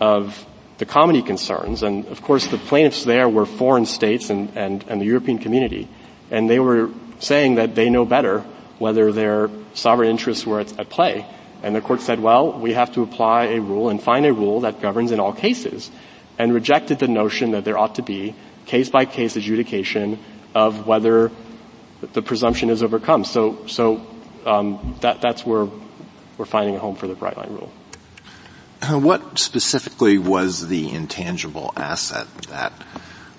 [0.00, 0.46] of
[0.78, 5.00] the comity concerns, and of course the plaintiffs there were foreign states and, and, and
[5.00, 5.88] the European community,
[6.30, 8.40] and they were saying that they know better
[8.78, 11.26] whether their sovereign interests were at, at play.
[11.62, 14.60] And the court said, well, we have to apply a rule and find a rule
[14.60, 15.90] that governs in all cases,
[16.38, 18.34] and rejected the notion that there ought to be
[18.66, 20.20] case by case adjudication
[20.54, 21.32] of whether
[22.12, 23.24] the presumption is overcome.
[23.24, 24.06] So, so
[24.46, 25.66] um, that, that's where
[26.38, 27.72] we're finding a home for the bright line rule.
[28.88, 32.72] What specifically was the intangible asset that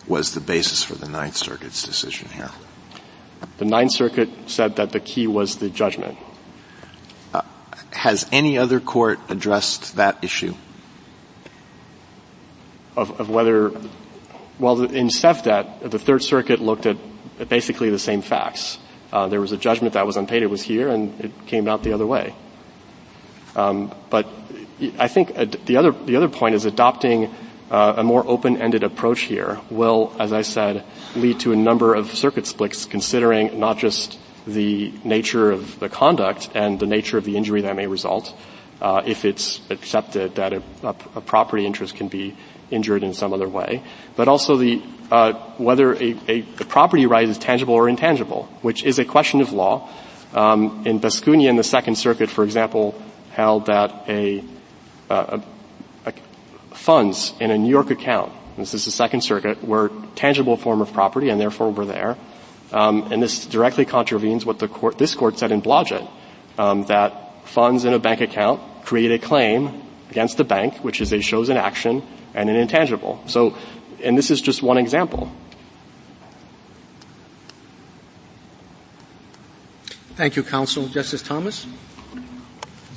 [0.05, 2.51] was the basis for the Ninth Circuit's decision here?
[3.57, 6.17] The Ninth Circuit said that the key was the judgment.
[7.33, 7.41] Uh,
[7.91, 10.55] has any other court addressed that issue?
[12.97, 13.71] Of, of whether,
[14.59, 16.97] well, in Sevdet, the Third Circuit looked at
[17.47, 18.77] basically the same facts.
[19.13, 20.43] Uh, there was a judgment that was unpaid.
[20.43, 22.35] It was here, and it came out the other way.
[23.55, 24.27] Um, but
[24.97, 25.35] I think
[25.65, 27.33] the other the other point is adopting
[27.69, 30.83] uh, a more open-ended approach here will, as I said,
[31.15, 36.49] lead to a number of circuit splits, considering not just the nature of the conduct
[36.55, 38.35] and the nature of the injury that may result,
[38.81, 40.61] uh, if it's accepted that a,
[41.21, 42.35] property interest can be
[42.71, 43.83] injured in some other way,
[44.15, 44.81] but also the
[45.11, 49.89] uh, whether a, property right is tangible or intangible, which is a question of law.
[50.33, 52.93] Um, in Bascuñán in the Second Circuit, for example,
[53.39, 54.43] held that a,
[55.09, 55.39] uh,
[56.05, 56.13] a,
[56.75, 60.91] funds in a New York account, this is the Second Circuit, were tangible form of
[60.91, 62.17] property and therefore were there.
[62.73, 66.05] Um, and this directly contravenes what the court, this court said in Blodgett,
[66.57, 71.13] um, that funds in a bank account create a claim against the bank, which is
[71.13, 73.23] a chose in action and an intangible.
[73.25, 73.55] So,
[74.03, 75.31] and this is just one example.
[80.15, 80.87] Thank you, counsel.
[80.89, 81.65] Justice Thomas?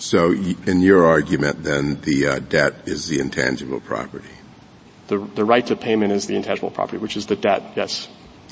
[0.02, 4.34] So in your argument then, the uh, debt is the intangible property?
[5.06, 8.08] The, the right to payment is the intangible property, which is the debt, yes.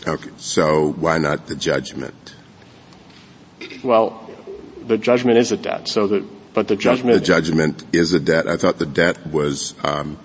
[0.07, 2.37] Okay, so why not the judgment?
[3.83, 4.31] Well,
[4.87, 7.19] the judgment is a debt, so the, but the judgment...
[7.19, 8.47] The judgment is a debt.
[8.47, 10.21] I thought the debt was, um,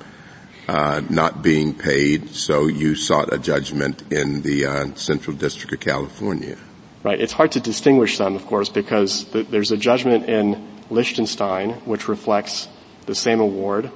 [0.68, 5.80] uh, not being paid, so you sought a judgment in the uh, Central District of
[5.80, 6.58] California.
[7.02, 7.20] Right.
[7.20, 12.08] It's hard to distinguish them, of course, because the, there's a judgment in Liechtenstein which
[12.08, 12.68] reflects
[13.06, 13.92] the same award.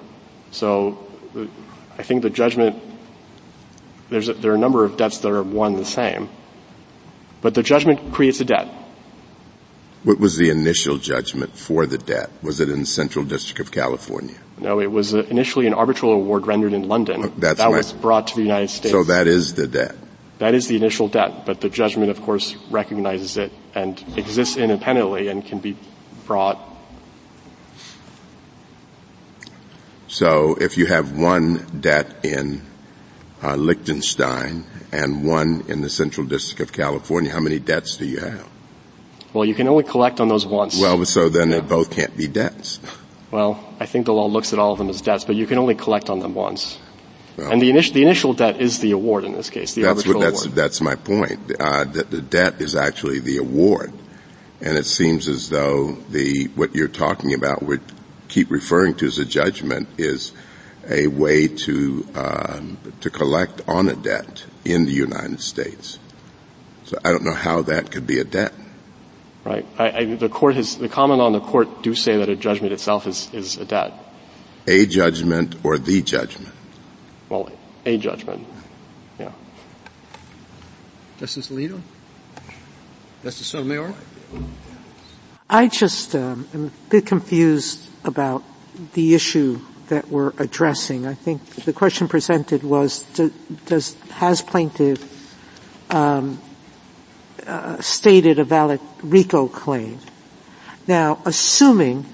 [0.51, 1.07] So
[1.97, 2.81] I think the judgment
[4.09, 6.29] there's a, there are a number of debts that are one the same,
[7.41, 8.67] but the judgment creates a debt.
[10.03, 12.29] What was the initial judgment for the debt?
[12.41, 14.35] Was it in the Central District of California?
[14.57, 17.25] No, it was uh, initially an arbitral award rendered in London.
[17.25, 18.91] Oh, that's that my, was brought to the United States.
[18.91, 19.95] So that is the debt.
[20.39, 25.27] That is the initial debt, but the judgment, of course, recognizes it and exists independently
[25.27, 25.75] and can be
[26.25, 26.57] brought.
[30.09, 32.63] So if you have one debt in
[33.43, 38.19] uh, Liechtenstein and one in the Central District of California, how many debts do you
[38.19, 38.47] have?
[39.33, 40.81] Well, you can only collect on those once.
[40.81, 41.59] Well, so then yeah.
[41.59, 42.79] they both can't be debts.
[43.29, 45.59] Well, I think the law looks at all of them as debts, but you can
[45.59, 46.79] only collect on them once.
[47.37, 50.07] Well, and the initial, the initial debt is the award in this case, the that's
[50.07, 50.55] what, that's, award.
[50.55, 51.39] That's my point.
[51.59, 53.93] Uh, that the debt is actually the award.
[54.59, 57.77] And it seems as though the, what you're talking about, we
[58.29, 60.31] keep referring to as a judgment, is
[60.89, 65.99] a way to, um, to collect on a debt in the United States.
[66.85, 68.53] So I don't know how that could be a debt.
[69.43, 69.65] Right.
[69.77, 72.35] I, I, the court has, the common law and the court do say that a
[72.35, 73.93] judgment itself is, is a debt.
[74.67, 76.53] A judgment or the judgment?
[77.29, 77.49] Well,
[77.85, 78.45] a judgment.
[79.17, 79.31] Yeah.
[81.19, 81.81] Justice Alito?
[83.23, 83.93] Justice Sotomayor?
[85.49, 88.43] I just um, am a bit confused about
[88.93, 91.05] the issue that we're addressing.
[91.05, 93.31] I think the question presented was, do,
[93.65, 94.99] does has plaintiff
[95.91, 96.39] um,
[97.45, 99.99] uh, stated a valid RICO claim?
[100.87, 102.05] Now, assuming,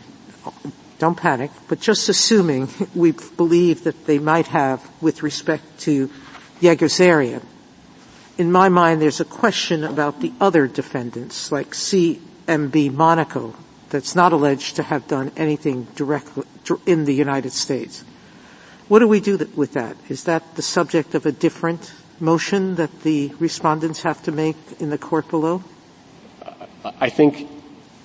[0.99, 6.09] don't panic, but just assuming we believe that they might have with respect to
[6.61, 7.43] Yegiazaryan,
[8.37, 13.55] in my mind there's a question about the other defendants, like CMB Monaco,
[13.95, 16.43] that's not alleged to have done anything directly
[16.85, 18.03] in the United States.
[18.89, 19.95] What do we do with that?
[20.09, 24.89] Is that the subject of a different motion that the respondents have to make in
[24.89, 25.63] the court below?
[26.99, 27.47] I think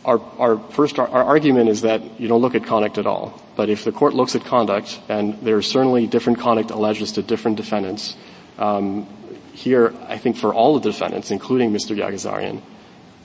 [0.05, 3.43] our, our first our, our argument is that you don't look at conduct at all.
[3.57, 7.57] But if the court looks at conduct, and there's certainly different conduct alleged to different
[7.57, 8.17] defendants,
[8.59, 9.09] um,
[9.53, 11.99] here I think for all the defendants, including Mr.
[11.99, 12.63] Yegiazaryan,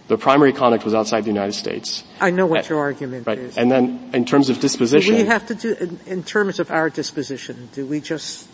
[0.08, 2.04] the primary conduct was outside the United States.
[2.20, 3.38] I know what your argument right.
[3.38, 3.58] is.
[3.58, 5.16] And then in terms of disposition.
[5.16, 8.48] Do we have to do, in, in terms of our disposition, do we just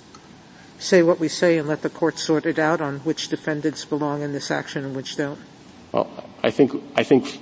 [0.80, 4.22] say what we say and let the court sort it out on which defendants belong
[4.22, 5.40] in this action and which don't?
[5.92, 6.10] Well,
[6.42, 7.40] I think, I think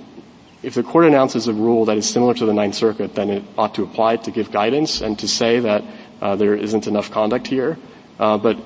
[0.62, 3.44] if the court announces a rule that is similar to the Ninth Circuit, then it
[3.56, 5.84] ought to apply it to give guidance and to say that
[6.20, 7.78] uh, there isn't enough conduct here.
[8.18, 8.58] Uh, but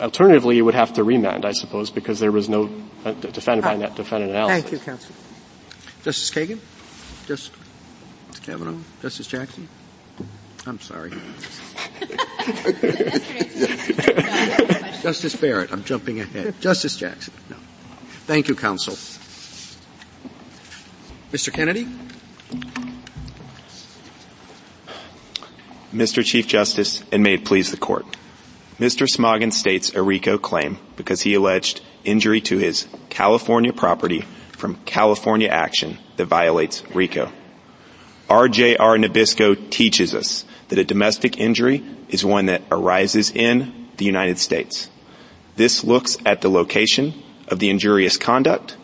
[0.00, 2.70] alternatively, it would have to remand, I suppose, because there was no
[3.04, 4.62] uh, defendant by net defendant analysis.
[4.62, 5.14] Thank you, counsel.
[6.02, 6.58] Justice Kagan?
[7.26, 7.50] Justice
[8.42, 8.78] Kavanaugh?
[9.02, 9.68] Justice Jackson?
[10.66, 11.10] I'm sorry.
[15.02, 16.60] Justice Barrett, I'm jumping ahead.
[16.60, 17.56] Justice Jackson, no.
[18.26, 18.94] Thank you, counsel.
[21.32, 21.52] Mr.
[21.52, 21.86] Kennedy?
[25.92, 26.24] Mr.
[26.24, 28.04] Chief Justice, and may it please the court.
[28.78, 29.08] Mr.
[29.08, 35.48] Smagin states a RICO claim because he alleged injury to his California property from California
[35.48, 37.32] action that violates RICO.
[38.28, 44.38] RJR Nabisco teaches us that a domestic injury is one that arises in the United
[44.38, 44.90] States.
[45.56, 47.14] This looks at the location
[47.48, 48.76] of the injurious conduct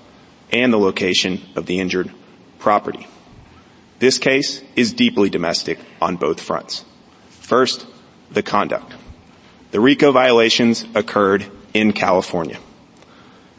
[0.50, 2.10] and the location of the injured
[2.58, 3.06] property.
[4.00, 6.84] This case is deeply domestic on both fronts.
[7.28, 7.86] First,
[8.30, 8.93] the conduct.
[9.74, 12.60] The RICO violations occurred in California.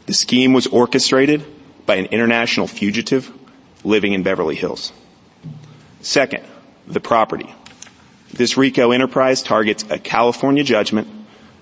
[0.06, 1.44] The scheme was orchestrated
[1.84, 3.30] by an international fugitive
[3.84, 4.94] living in Beverly Hills.
[6.00, 6.42] Second,
[6.86, 7.54] the property.
[8.32, 11.06] This RICO enterprise targets a California judgment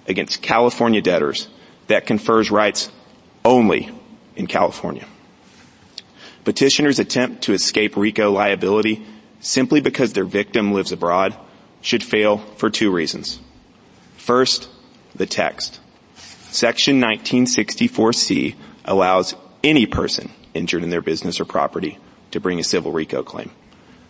[0.06, 1.48] against California debtors
[1.88, 2.92] that confers rights
[3.44, 3.90] only
[4.36, 5.04] in California.
[6.44, 9.04] Petitioners attempt to escape RICO liability
[9.40, 11.36] simply because their victim lives abroad
[11.80, 13.40] should fail for two reasons.
[14.24, 14.70] First,
[15.14, 15.80] the text.
[16.46, 18.54] Section 1964C
[18.86, 21.98] allows any person injured in their business or property
[22.30, 23.50] to bring a civil RICO claim.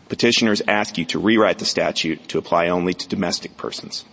[0.09, 4.05] Petitioners ask you to rewrite the statute to apply only to domestic persons.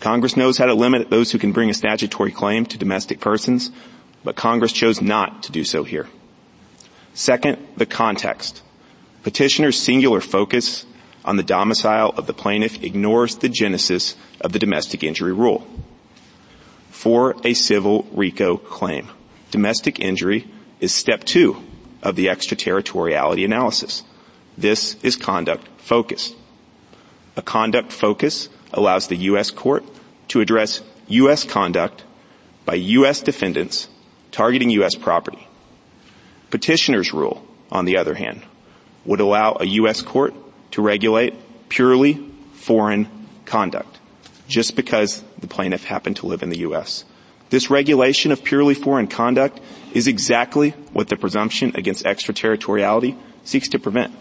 [0.00, 3.70] Congress knows how to limit those who can bring a statutory claim to domestic persons,
[4.24, 6.08] but Congress chose not to do so here.
[7.14, 8.62] Second, the context.
[9.22, 10.86] Petitioner's singular focus
[11.24, 15.66] on the domicile of the plaintiff ignores the genesis of the domestic injury rule.
[16.90, 19.08] For a civil RICO claim,
[19.50, 20.46] domestic injury
[20.80, 21.62] is step two
[22.02, 24.02] of the extraterritoriality analysis.
[24.56, 26.34] This is conduct focused.
[27.36, 29.50] A conduct focus allows the U.S.
[29.50, 29.84] court
[30.28, 31.44] to address U.S.
[31.44, 32.04] conduct
[32.64, 33.20] by U.S.
[33.20, 33.88] defendants
[34.30, 34.94] targeting U.S.
[34.94, 35.46] property.
[36.50, 38.42] Petitioner's rule, on the other hand,
[39.04, 40.02] would allow a U.S.
[40.02, 40.34] court
[40.72, 41.34] to regulate
[41.68, 42.14] purely
[42.54, 43.08] foreign
[43.44, 43.98] conduct
[44.48, 47.04] just because the plaintiff happened to live in the U.S.
[47.50, 49.60] This regulation of purely foreign conduct
[49.92, 54.14] is exactly what the presumption against extraterritoriality seeks to prevent.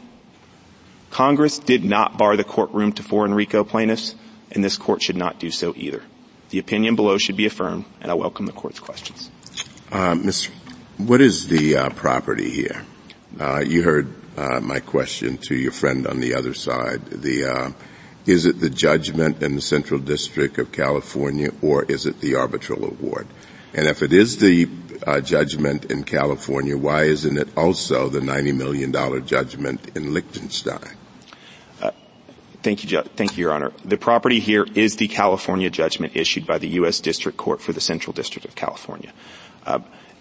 [1.09, 4.15] Congress did not bar the courtroom to foreign RICO plaintiffs,
[4.51, 6.03] and this court should not do so either.
[6.49, 9.29] The opinion below should be affirmed, and I welcome the court's questions.
[9.91, 10.49] Uh, Mr.
[10.97, 12.85] What is the uh, property here?
[13.39, 14.13] Uh, you heard
[14.61, 17.05] my question to your friend on the other side.
[17.05, 17.71] The uh,
[18.25, 22.85] is it the judgment in the Central District of California, or is it the arbitral
[22.85, 23.27] award?
[23.73, 24.69] And if it is the
[25.05, 30.95] uh, judgment in California, why isn't it also the ninety million dollar judgment in Liechtenstein?
[32.61, 33.71] Thank you, thank you, Your Honor.
[33.85, 36.99] The property here is the California judgment issued by the U.S.
[36.99, 39.13] District Court for the Central District of California.
[39.65, 39.79] Uh,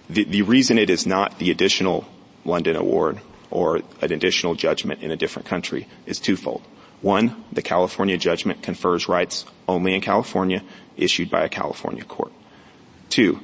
[0.08, 2.06] the, the reason it is not the additional
[2.44, 6.62] London award or an additional judgment in a different country is twofold.
[7.00, 10.62] One, the California judgment confers rights only in California
[10.96, 12.32] issued by a California court.
[13.08, 13.40] Two,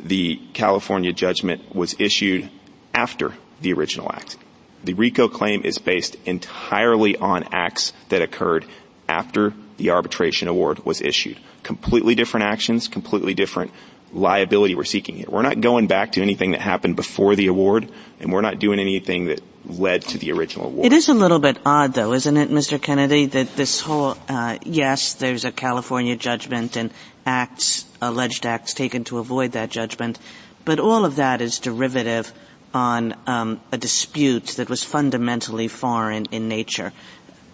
[0.00, 2.48] the California judgment was issued
[2.94, 4.36] after the original act.
[4.82, 8.66] The RICO claim is based entirely on acts that occurred
[9.08, 11.38] after the arbitration award was issued.
[11.62, 13.72] Completely different actions, completely different
[14.14, 15.26] liability we're seeking here.
[15.28, 17.90] We're not going back to anything that happened before the award,
[18.20, 20.86] and we're not doing anything that led to the original award.
[20.86, 22.80] It is a little bit odd, though, isn't it, Mr.
[22.80, 26.92] Kennedy, that this whole, uh, yes, there's a California judgment and
[27.26, 30.18] acts, alleged acts taken to avoid that judgment,
[30.64, 32.32] but all of that is derivative
[32.72, 36.92] on um, a dispute that was fundamentally foreign in nature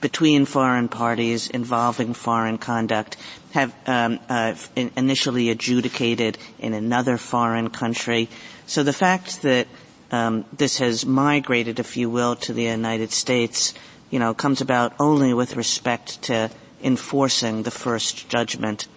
[0.01, 3.16] between foreign parties involving foreign conduct
[3.53, 4.55] have um, uh,
[4.96, 8.28] initially adjudicated in another foreign country.
[8.66, 9.66] So the fact that
[10.11, 13.74] um, this has migrated, if you will, to the United States,
[14.11, 16.51] you know, comes about only with respect to
[16.82, 18.88] enforcing the first judgment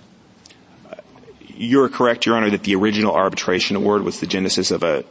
[1.56, 5.04] you're correct, Your Honor, that the original arbitration award was the genesis of a,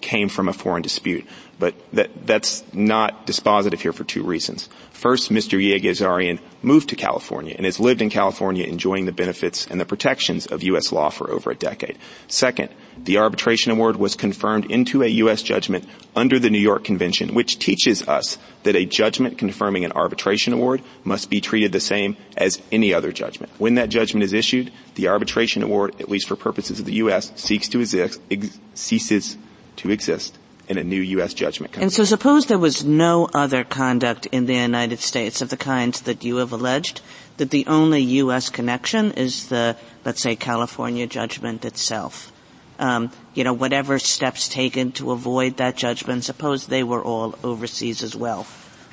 [0.00, 1.26] came from a foreign dispute.
[1.60, 4.70] But that, that's not dispositive here for two reasons.
[4.92, 5.60] First, Mr.
[5.60, 10.46] Yegiazaryan moved to California and has lived in California enjoying the benefits and the protections
[10.46, 10.90] of U.S.
[10.90, 11.98] law for over a decade.
[12.28, 15.42] Second, the arbitration award was confirmed into a U.S.
[15.42, 15.86] judgment
[16.16, 20.80] under the New York Convention, which teaches us that a judgment confirming an arbitration award
[21.04, 23.52] must be treated the same as any other judgment.
[23.58, 27.32] When that judgment is issued, the arbitration award, at least for purposes of the U.S.,
[27.34, 29.36] seeks to exist, ex- ceases
[29.76, 30.38] to exist
[30.70, 31.34] in a new U.S.
[31.34, 31.76] judgment.
[31.76, 35.92] And so suppose there was no other conduct in the United States of the kind
[35.94, 37.00] that you have alleged,
[37.38, 38.48] that the only U.S.
[38.48, 42.30] connection is the, let's say, California judgment itself.
[42.78, 48.04] Um, you know, whatever steps taken to avoid that judgment, suppose they were all overseas
[48.04, 48.46] as well,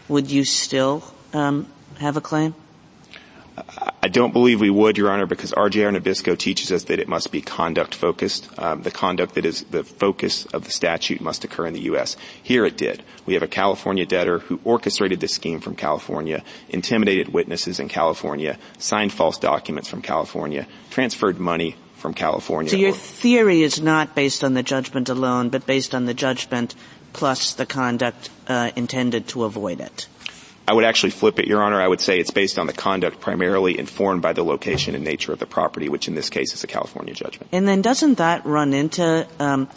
[0.10, 1.68] would you still um,
[2.00, 2.56] have a claim?
[4.04, 7.32] I don't believe we would, Your Honor, because RJR Nabisco teaches us that it must
[7.32, 8.48] be conduct focused.
[8.58, 12.16] Um, the conduct that is the focus of the statute must occur in the U.S.
[12.42, 13.04] Here it did.
[13.26, 18.58] We have a California debtor who orchestrated this scheme from California, intimidated witnesses in California,
[18.78, 22.70] signed false documents from California, transferred money from California.
[22.70, 26.76] So your theory is not based on the judgment alone, but based on the judgment
[27.14, 30.08] plus the conduct uh, intended to avoid it.
[30.70, 31.80] I would actually flip it, Your Honor.
[31.80, 35.32] I would say it's based on the conduct primarily informed by the location and nature
[35.32, 37.48] of the property, which in this case is a California judgment.
[37.54, 39.70] And then doesn't that run into um,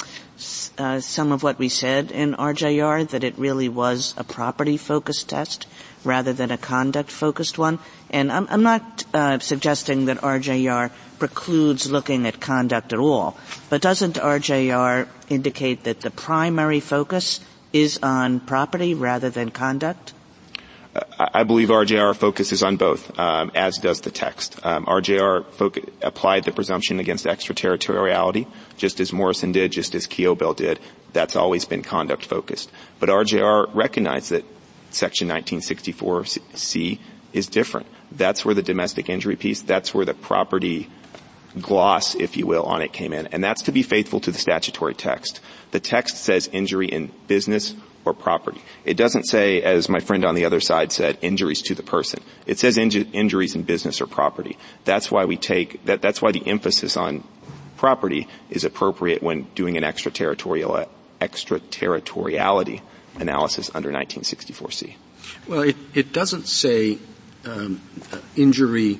[0.78, 5.68] uh, some of what we said in RJR, that it really was a property-focused test
[6.02, 7.78] rather than a conduct-focused one?
[8.10, 13.38] And I'm, I'm not uh, suggesting that RJR precludes looking at conduct at all,
[13.68, 17.38] but doesn't RJR indicate that the primary focus
[17.72, 20.14] is on property rather than conduct?
[21.18, 24.58] I believe RJR focuses on both, um, as does the text.
[24.64, 30.56] Um, RJR foc- applied the presumption against extraterritoriality, just as Morrison did, just as Kiobel
[30.56, 30.80] did.
[31.12, 32.72] That's always been conduct focused.
[32.98, 34.44] But RJR recognized that
[34.90, 36.98] Section 1964C
[37.32, 37.86] is different.
[38.10, 40.88] That's where the domestic injury piece, that's where the property
[41.60, 43.28] gloss, if you will, on it came in.
[43.28, 45.40] And that's to be faithful to the statutory text.
[45.70, 47.74] The text says injury in business
[48.04, 48.62] or property.
[48.84, 52.22] It doesn't say, as my friend on the other side said, injuries to the person.
[52.46, 54.56] It says inju- injuries in business or property.
[54.84, 57.24] That's why we take, that, that's why the emphasis on
[57.76, 60.86] property is appropriate when doing an extraterritorial,
[61.20, 62.82] extraterritoriality
[63.18, 64.94] analysis under 1964C.
[65.46, 66.98] Well, it, it doesn't say
[67.44, 67.80] um,
[68.12, 68.98] uh, injury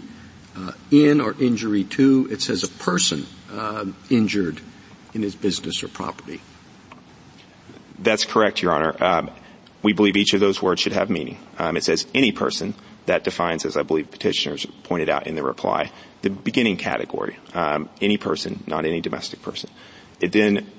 [0.57, 2.29] uh, in or injury to.
[2.31, 4.61] It says a person uh, injured
[5.15, 6.41] in his business or property.
[8.01, 8.97] That's correct, Your Honor.
[9.03, 9.31] Um,
[9.83, 11.39] we believe each of those words should have meaning.
[11.59, 12.75] Um, it says any person.
[13.07, 15.91] That defines, as I believe petitioners pointed out in the reply,
[16.23, 17.39] the beginning category.
[17.55, 19.71] Um, any person, not any domestic person.
[20.21, 20.71] It then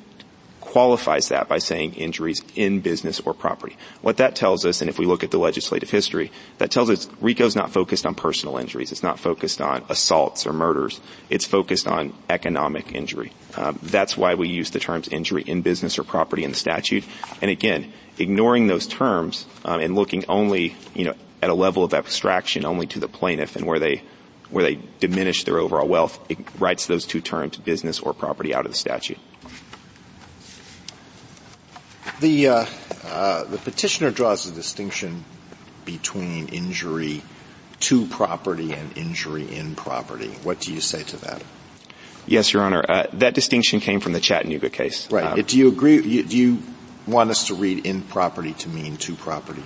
[0.71, 3.75] qualifies that by saying injuries in business or property.
[4.01, 7.09] What that tells us, and if we look at the legislative history, that tells us
[7.19, 8.93] RICO's not focused on personal injuries.
[8.93, 11.01] It's not focused on assaults or murders.
[11.29, 13.33] It's focused on economic injury.
[13.57, 17.03] Um, that's why we use the terms injury in business or property in the statute.
[17.41, 21.93] And again, ignoring those terms um, and looking only, you know, at a level of
[21.93, 24.03] abstraction only to the plaintiff and where they
[24.49, 28.65] where they diminish their overall wealth, it writes those two terms, business or property, out
[28.65, 29.17] of the statute.
[32.21, 32.65] The, uh,
[33.03, 35.25] uh, the petitioner draws a distinction
[35.85, 37.23] between injury
[37.79, 40.29] to property and injury in property.
[40.43, 41.41] What do you say to that?
[42.27, 42.85] Yes, Your Honor.
[42.87, 45.11] Uh, that distinction came from the Chattanooga case.
[45.11, 45.25] Right.
[45.25, 46.21] Um, do you agree?
[46.21, 46.61] Do you
[47.07, 49.63] want us to read in property to mean to property?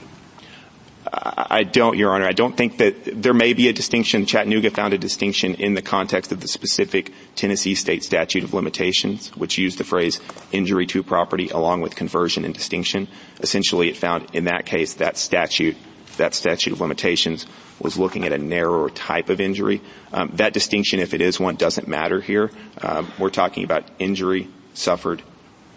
[1.11, 2.25] I don't, Your Honor.
[2.25, 4.25] I don't think that there may be a distinction.
[4.25, 9.29] Chattanooga found a distinction in the context of the specific Tennessee state statute of limitations,
[9.35, 10.19] which used the phrase
[10.51, 13.07] injury to property along with conversion and distinction.
[13.39, 15.77] Essentially, it found in that case that statute,
[16.17, 17.45] that statute of limitations
[17.79, 19.81] was looking at a narrower type of injury.
[20.11, 22.51] Um, that distinction, if it is one, doesn't matter here.
[22.81, 25.21] Um, we're talking about injury suffered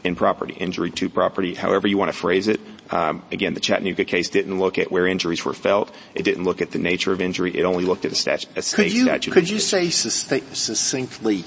[0.05, 2.61] in property, injury to property, however you want to phrase it.
[2.91, 5.95] Um, again, the Chattanooga case didn't look at where injuries were felt.
[6.14, 7.57] It didn't look at the nature of injury.
[7.57, 9.32] It only looked at a, stat- a state could you, statute.
[9.32, 11.45] Could you say succinctly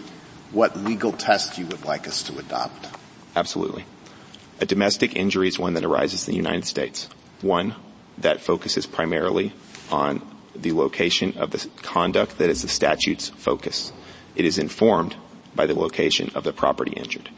[0.51, 2.87] what legal test you would like us to adopt?
[3.35, 3.85] Absolutely.
[4.59, 7.09] A domestic injury is one that arises in the United States.
[7.41, 7.75] One
[8.19, 9.53] that focuses primarily
[9.89, 10.21] on
[10.55, 13.91] the location of the conduct that is the statute's focus.
[14.35, 15.15] It is informed
[15.55, 17.29] by the location of the property injured.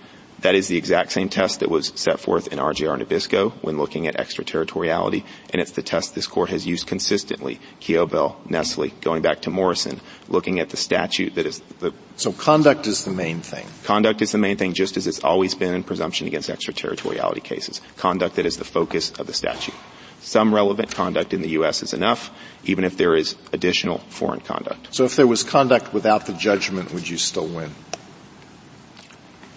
[0.43, 4.07] That is the exact same test that was set forth in RJR Nabisco when looking
[4.07, 9.41] at extraterritoriality, and it's the test this court has used consistently, Kiobel, Nestle, going back
[9.41, 11.93] to Morrison, looking at the statute that is the...
[12.17, 13.65] So conduct is the main thing.
[13.83, 17.81] Conduct is the main thing, just as it's always been in presumption against extraterritoriality cases.
[17.95, 19.75] Conduct that is the focus of the statute.
[20.19, 21.83] Some relevant conduct in the U.S.
[21.83, 22.31] is enough,
[22.63, 24.93] even if there is additional foreign conduct.
[24.93, 27.71] So if there was conduct without the judgment, would you still win?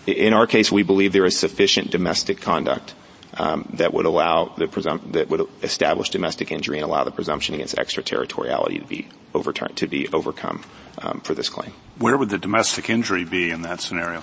[0.07, 2.95] In our case, we believe there is sufficient domestic conduct
[3.35, 7.55] um, that would allow the presum- that would establish domestic injury and allow the presumption
[7.55, 10.63] against extraterritoriality to be overturned to be overcome
[10.99, 11.73] um, for this claim.
[11.99, 14.23] Where would the domestic injury be in that scenario?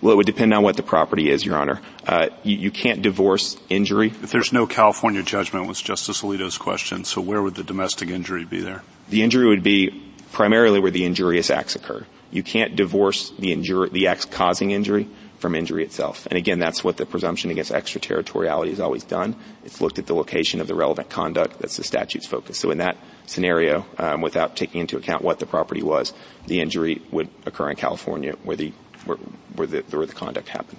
[0.00, 1.80] Well, it would depend on what the property is, Your Honor.
[2.06, 4.08] Uh, you, you, can't divorce injury.
[4.08, 7.04] If there's no California judgment, was Justice Alito's question.
[7.04, 8.82] So where would the domestic injury be there?
[9.10, 12.06] The injury would be primarily where the injurious acts occur.
[12.30, 15.08] You can't divorce the, injur- the acts causing injury
[15.38, 16.26] from injury itself.
[16.26, 19.36] And again, that's what the presumption against extraterritoriality has always done.
[19.64, 21.58] It's looked at the location of the relevant conduct.
[21.58, 22.58] That's the statute's focus.
[22.58, 26.12] So in that scenario, um, without taking into account what the property was,
[26.46, 28.72] the injury would occur in California where the
[29.06, 29.16] where,
[29.56, 30.78] where the, where the conduct happened.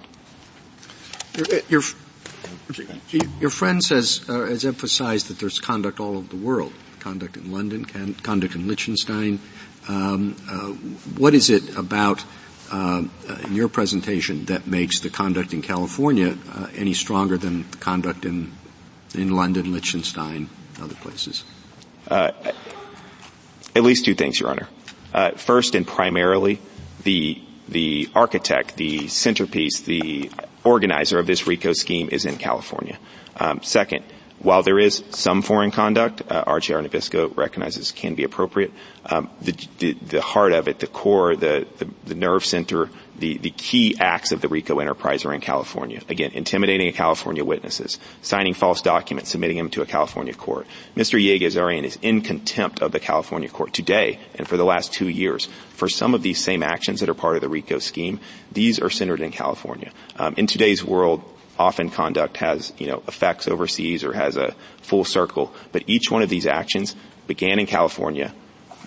[1.36, 1.82] Your, your,
[3.40, 6.72] your friend says uh, has emphasized that there's conduct all over the world.
[7.00, 9.40] Conduct in London, conduct in Liechtenstein,
[9.88, 10.68] um, uh,
[11.18, 12.24] what is it about
[12.70, 13.04] uh,
[13.44, 18.24] in your presentation that makes the conduct in California uh, any stronger than the conduct
[18.24, 18.52] in
[19.14, 20.48] in London, Liechtenstein,
[20.80, 21.44] other places?
[22.08, 22.32] Uh,
[23.76, 24.68] at least two things, Your Honor.
[25.12, 26.60] Uh, first and primarily,
[27.04, 30.30] the the architect, the centerpiece, the
[30.64, 32.98] organizer of this RICO scheme is in California.
[33.36, 34.04] Um, second,
[34.42, 38.72] while there is some foreign conduct, uh, RJR Nabisco recognizes can be appropriate.
[39.06, 43.38] Um, the, the, the, heart of it, the core, the, the, the nerve center, the,
[43.38, 46.00] the key acts of the RICO enterprise are in California.
[46.08, 50.66] Again, intimidating California witnesses, signing false documents, submitting them to a California court.
[50.96, 51.22] Mr.
[51.22, 55.48] Yegiazaryan is in contempt of the California court today and for the last two years
[55.70, 58.18] for some of these same actions that are part of the RICO scheme.
[58.50, 59.92] These are centered in California.
[60.16, 61.22] Um, in today's world,
[61.58, 65.52] often conduct has, you know, effects overseas or has a full circle.
[65.72, 66.96] But each one of these actions
[67.26, 68.32] began in California,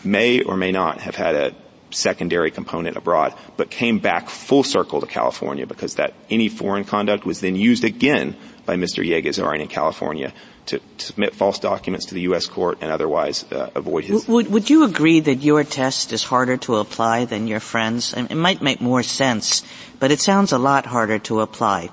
[0.03, 1.55] may or may not have had a
[1.91, 7.25] secondary component abroad, but came back full circle to California because that any foreign conduct
[7.25, 8.35] was then used again
[8.65, 9.05] by Mr.
[9.05, 10.33] Yegiazaryan in California
[10.65, 12.47] to, to, submit false documents to the U.S.
[12.47, 14.27] court and otherwise uh, avoid his.
[14.27, 18.13] Would, would you agree that your test is harder to apply than your friends?
[18.13, 19.63] It might make more sense,
[19.99, 21.91] but it sounds a lot harder to apply.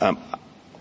[0.00, 0.18] Um,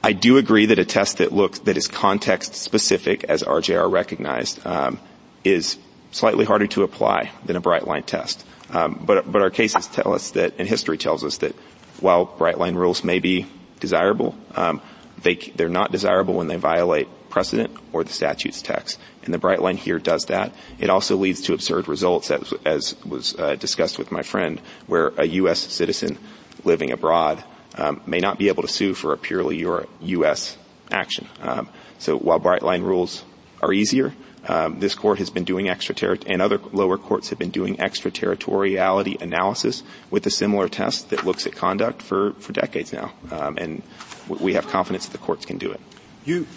[0.04, 4.66] I do agree that a test that looks that is context specific, as RJR recognized,
[4.66, 5.00] um,
[5.44, 5.78] is
[6.12, 8.46] slightly harder to apply than a bright line test.
[8.72, 11.54] Um, but but our cases tell us that, and history tells us that,
[12.00, 13.46] while bright line rules may be
[13.80, 14.82] desirable, um,
[15.22, 19.00] they they're not desirable when they violate precedent or the statute's text.
[19.24, 20.54] And the bright line here does that.
[20.80, 25.10] It also leads to absurd results, as, as was uh, discussed with my friend, where
[25.18, 25.60] a U.S.
[25.60, 26.18] citizen
[26.64, 27.44] living abroad
[27.76, 29.58] um, may not be able to sue for a purely
[30.02, 30.58] U.S.
[30.92, 31.28] action.
[31.42, 33.24] Um, so while bright line rules
[33.62, 34.14] are easier,
[34.48, 39.18] um, this court has been doing extraterritorial, and other lower courts have been doing extraterritoriality
[39.22, 43.12] analysis with a similar test that looks at conduct for, for decades now.
[43.32, 43.84] Um, and
[44.28, 45.80] we have confidence that the courts can do it.
[46.26, 46.48] You,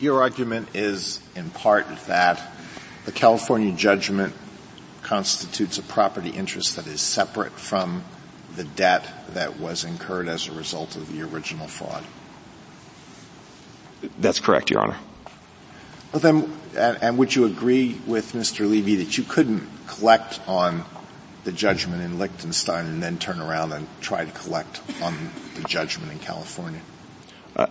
[0.00, 2.40] your argument is in part that
[3.04, 4.34] the California judgment
[5.02, 8.04] constitutes a property interest that is separate from
[8.56, 12.04] the debt that was incurred as a result of the original fraud.
[14.18, 14.96] That's correct, Your Honor.
[16.12, 18.68] Well then, and, and would you agree with Mr.
[18.68, 20.84] Levy that you couldn't collect on
[21.44, 26.12] the judgment in Liechtenstein and then turn around and try to collect on the judgment
[26.12, 26.80] in California?
[27.56, 27.66] Uh,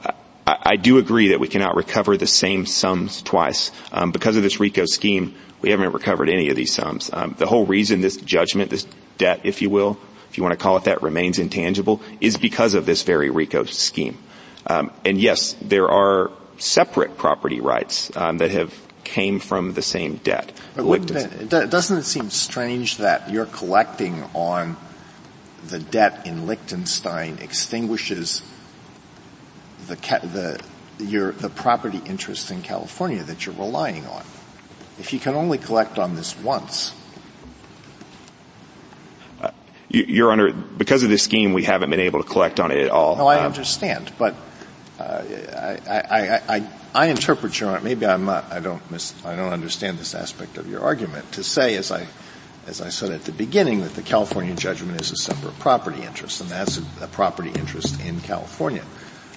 [0.48, 3.72] I, I, do agree that we cannot recover the same sums twice.
[3.92, 7.10] Um, because of this RICO scheme, we haven't recovered any of these sums.
[7.14, 10.00] Um, the whole reason this judgment, this debt, if you will,
[10.30, 13.64] if you want to call it that, remains intangible is because of this very RICO
[13.66, 14.18] scheme.
[14.68, 18.74] Um, and yes, there are separate property rights um, that have
[19.04, 20.52] came from the same debt.
[20.76, 24.78] But it, doesn't it seem strange that you're collecting on
[25.68, 28.44] the debt in Liechtenstein extinguishes
[29.88, 30.62] the, the,
[31.04, 34.24] your, the property interest in California that you're relying on?
[35.00, 36.94] If you can only collect on this once,
[39.90, 42.90] your Honor, because of this scheme, we haven't been able to collect on it at
[42.90, 43.16] all.
[43.16, 44.36] No, I um, understand, but
[45.00, 45.24] uh,
[45.56, 49.98] I, I, I, I, interpret your maybe I'm not I don't mis, I don't understand
[49.98, 52.06] this aspect of your argument to say as I
[52.68, 56.40] as I said at the beginning, that the California judgment is a separate property interest,
[56.42, 58.84] and that's a, a property interest in California.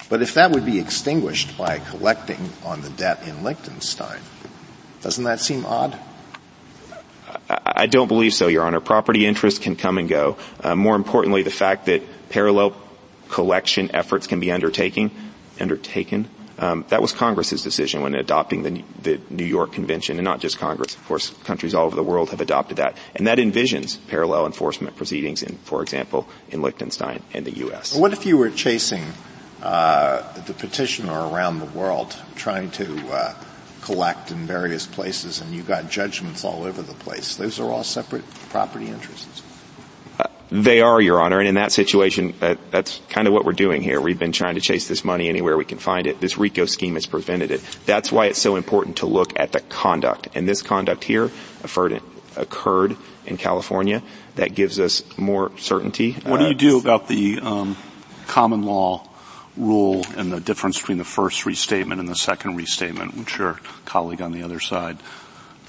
[0.07, 4.19] But if that would be extinguished by collecting on the debt in Liechtenstein,
[5.01, 5.97] doesn't that seem odd?
[7.73, 8.79] I don't believe so, Your Honor.
[8.79, 10.37] Property interest can come and go.
[10.63, 12.75] Uh, more importantly, the fact that parallel
[13.29, 15.11] collection efforts can be undertaken,
[15.59, 20.39] undertaken um, that was Congress's decision when adopting the, the, New York Convention, and not
[20.39, 20.95] just Congress.
[20.95, 24.95] Of course, countries all over the world have adopted that, and that envisions parallel enforcement
[24.95, 27.95] proceedings in, for example, in Liechtenstein and the U.S.
[27.95, 29.03] What if you were chasing
[29.63, 33.33] uh, the petitioner around the world, trying to uh,
[33.83, 37.35] collect in various places, and you got judgments all over the place?
[37.35, 39.41] Those are all separate property interests.
[40.49, 43.81] They are, Your Honor, and in that situation, that, that's kind of what we're doing
[43.81, 43.99] here.
[43.99, 46.21] We've been trying to chase this money anywhere we can find it.
[46.21, 47.61] This RICO scheme has prevented it.
[47.87, 50.27] That's why it's so important to look at the conduct.
[50.35, 51.31] And this conduct here
[51.63, 52.01] occurred,
[52.35, 54.03] occurred in California.
[54.35, 56.11] That gives us more certainty.
[56.23, 57.75] What do you do about the um,
[58.27, 59.09] common law
[59.57, 64.21] rule and the difference between the first restatement and the second restatement, which your colleague
[64.21, 64.97] on the other side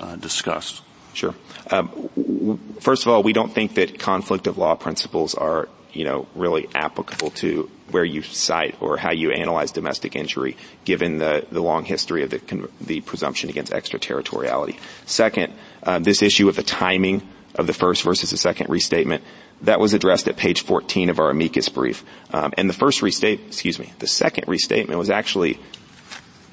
[0.01, 0.83] uh, discussed?
[1.13, 1.35] Sure.
[1.71, 6.27] Um, first of all, we don't think that conflict of law principles are, you know,
[6.35, 11.61] really applicable to where you cite or how you analyze domestic injury, given the, the
[11.61, 14.79] long history of the, the presumption against extraterritoriality.
[15.07, 15.53] Second,
[15.85, 17.23] um, this issue of the timing
[17.55, 19.23] of the first versus the second restatement,
[19.63, 22.05] that was addressed at page 14 of our amicus brief.
[22.33, 25.59] Um, and the first restate, excuse me, the second restatement was actually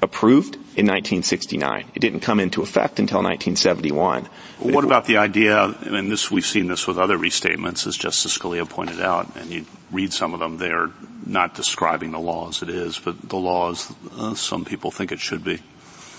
[0.00, 1.86] approved in 1969.
[1.94, 4.28] It didn't come into effect until 1971.
[4.60, 8.36] Well, what about the idea, and this, we've seen this with other restatements, as Justice
[8.36, 10.90] Scalia pointed out, and you read some of them, they're
[11.24, 15.12] not describing the law as it is, but the law as uh, some people think
[15.12, 15.60] it should be.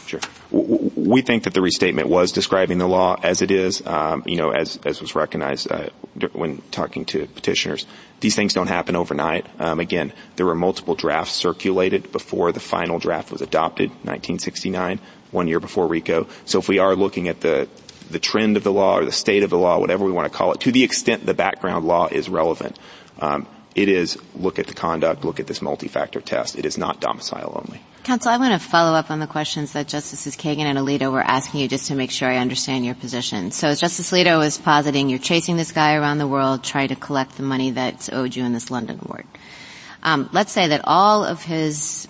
[0.05, 0.21] Sure.
[1.05, 4.51] We think that the restatement was describing the law as it is, um, you know,
[4.51, 5.89] as, as was recognized uh,
[6.31, 7.85] when talking to petitioners.
[8.21, 9.45] These things don't happen overnight.
[9.59, 14.99] Um, again, there were multiple drafts circulated before the final draft was adopted, 1969,
[15.31, 16.27] one year before RICO.
[16.45, 17.67] So if we are looking at the
[18.09, 20.37] the trend of the law or the state of the law, whatever we want to
[20.37, 22.77] call it, to the extent the background law is relevant,
[23.19, 26.57] um, it is look at the conduct, look at this multi-factor test.
[26.57, 27.81] It is not domicile only.
[28.03, 31.21] Counsel, I want to follow up on the questions that Justices Kagan and Alito were
[31.21, 33.51] asking you just to make sure I understand your position.
[33.51, 36.97] So as Justice Alito was positing, you're chasing this guy around the world trying to
[36.97, 39.25] collect the money that's owed you in this London award.
[40.03, 42.09] Um, let's say that all of his,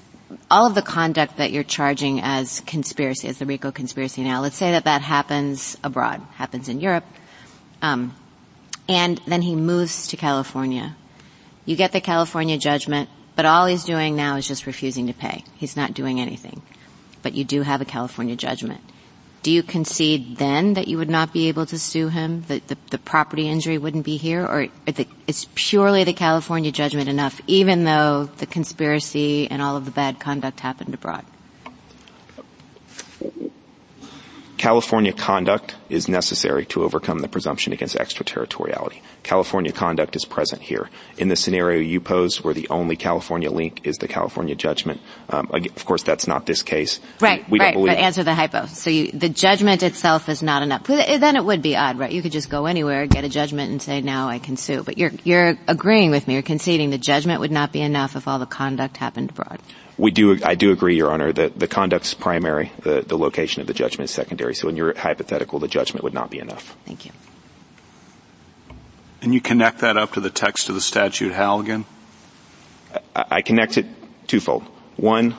[0.49, 4.55] all of the conduct that you're charging as conspiracy, as the RICO conspiracy now, let's
[4.55, 7.05] say that that happens abroad, happens in Europe,
[7.83, 8.15] um,
[8.89, 10.95] and then he moves to California.
[11.65, 15.43] You get the California judgment but all he's doing now is just refusing to pay.
[15.55, 16.61] He's not doing anything.
[17.21, 18.81] But you do have a California judgment.
[19.41, 22.77] Do you concede then that you would not be able to sue him, that the,
[22.91, 24.67] the property injury wouldn't be here, or
[25.27, 30.19] is purely the California judgment enough, even though the conspiracy and all of the bad
[30.19, 31.25] conduct happened abroad?
[34.63, 39.01] California conduct is necessary to overcome the presumption against extraterritoriality.
[39.21, 40.89] California conduct is present here.
[41.17, 45.49] In the scenario you pose where the only California link is the California judgment, um,
[45.51, 47.01] of course that's not this case.
[47.19, 48.67] Right, we, we right, but answer the hypo.
[48.67, 50.87] So you, the judgment itself is not enough.
[50.87, 52.13] Then it would be odd, right?
[52.13, 54.81] You could just go anywhere, get a judgment and say, now I can sue.
[54.81, 58.29] But you're, you're agreeing with me, you're conceding the judgment would not be enough if
[58.29, 59.59] all the conduct happened abroad.
[59.97, 63.67] We do, I do agree, Your Honor, that the conduct's primary, the, the location of
[63.67, 64.55] the judgment is secondary.
[64.55, 66.75] So in your hypothetical, the judgment would not be enough.
[66.85, 67.11] Thank you.
[69.21, 71.85] And you connect that up to the text of the statute, how again?
[73.15, 73.85] I, I connect it
[74.27, 74.63] twofold.
[74.97, 75.35] One,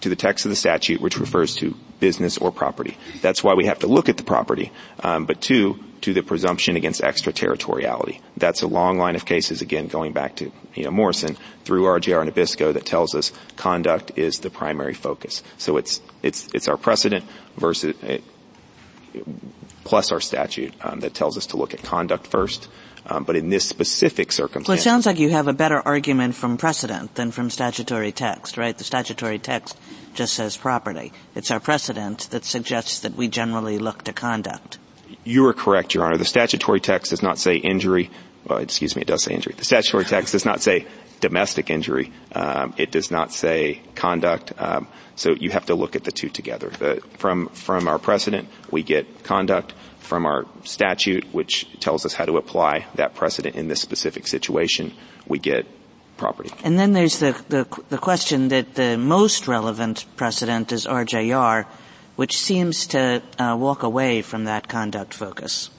[0.00, 2.96] to the text of the statute, which refers to business or property.
[3.22, 4.72] That's why we have to look at the property.
[5.00, 8.20] Um, but two, to the presumption against extraterritoriality.
[8.36, 12.28] That's a long line of cases, again, going back to you know, Morrison through RJR
[12.28, 15.42] Nabisco that tells us conduct is the primary focus.
[15.56, 17.24] So it's it's it's our precedent
[17.56, 18.18] versus uh,
[19.84, 22.68] plus our statute um, that tells us to look at conduct first.
[23.06, 26.34] Um, but in this specific circumstance, well, it sounds like you have a better argument
[26.34, 28.76] from precedent than from statutory text, right?
[28.76, 29.78] The statutory text
[30.14, 31.12] just says property.
[31.34, 34.78] It's our precedent that suggests that we generally look to conduct.
[35.24, 36.16] You are correct, Your Honor.
[36.16, 38.10] The statutory text does not say injury.
[38.46, 39.54] Well, excuse me, it does say injury.
[39.56, 40.86] The statutory text does not say
[41.20, 42.12] domestic injury.
[42.34, 44.52] Um, it does not say conduct.
[44.58, 46.68] Um, so you have to look at the two together.
[46.68, 49.74] The, from from our precedent, we get conduct.
[50.00, 54.92] From our statute, which tells us how to apply that precedent in this specific situation,
[55.26, 55.66] we get
[56.16, 56.50] property.
[56.64, 61.66] And then there's the, the, the question that the most relevant precedent is RJR,
[62.16, 65.70] which seems to uh, walk away from that conduct focus.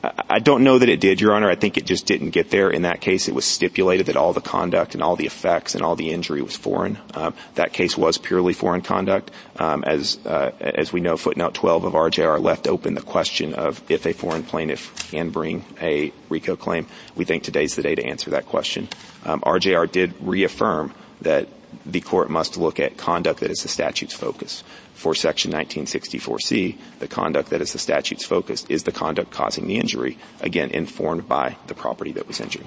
[0.00, 1.50] I don't know that it did, Your Honor.
[1.50, 2.70] I think it just didn't get there.
[2.70, 5.82] In that case, it was stipulated that all the conduct and all the effects and
[5.82, 6.98] all the injury was foreign.
[7.14, 9.32] Um, that case was purely foreign conduct.
[9.58, 13.82] Um, as uh, as we know, footnote 12 of RJR left open the question of
[13.90, 16.86] if a foreign plaintiff can bring a RICO claim.
[17.16, 18.88] We think today's the day to answer that question.
[19.24, 21.48] Um, RJR did reaffirm that
[21.84, 24.62] the court must look at conduct that is the statute's focus
[24.98, 29.78] for Section 1964C, the conduct that is the statute's focus is the conduct causing the
[29.78, 32.66] injury, again, informed by the property that was injured.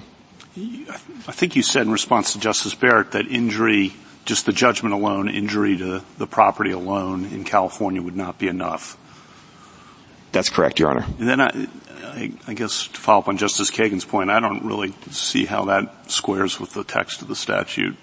[0.56, 3.92] I think you said in response to Justice Barrett that injury,
[4.24, 8.96] just the judgment alone, injury to the property alone in California would not be enough.
[10.32, 11.04] That's correct, Your Honor.
[11.18, 11.68] And then I,
[12.02, 15.66] I, I guess to follow up on Justice Kagan's point, I don't really see how
[15.66, 17.96] that squares with the text of the statute.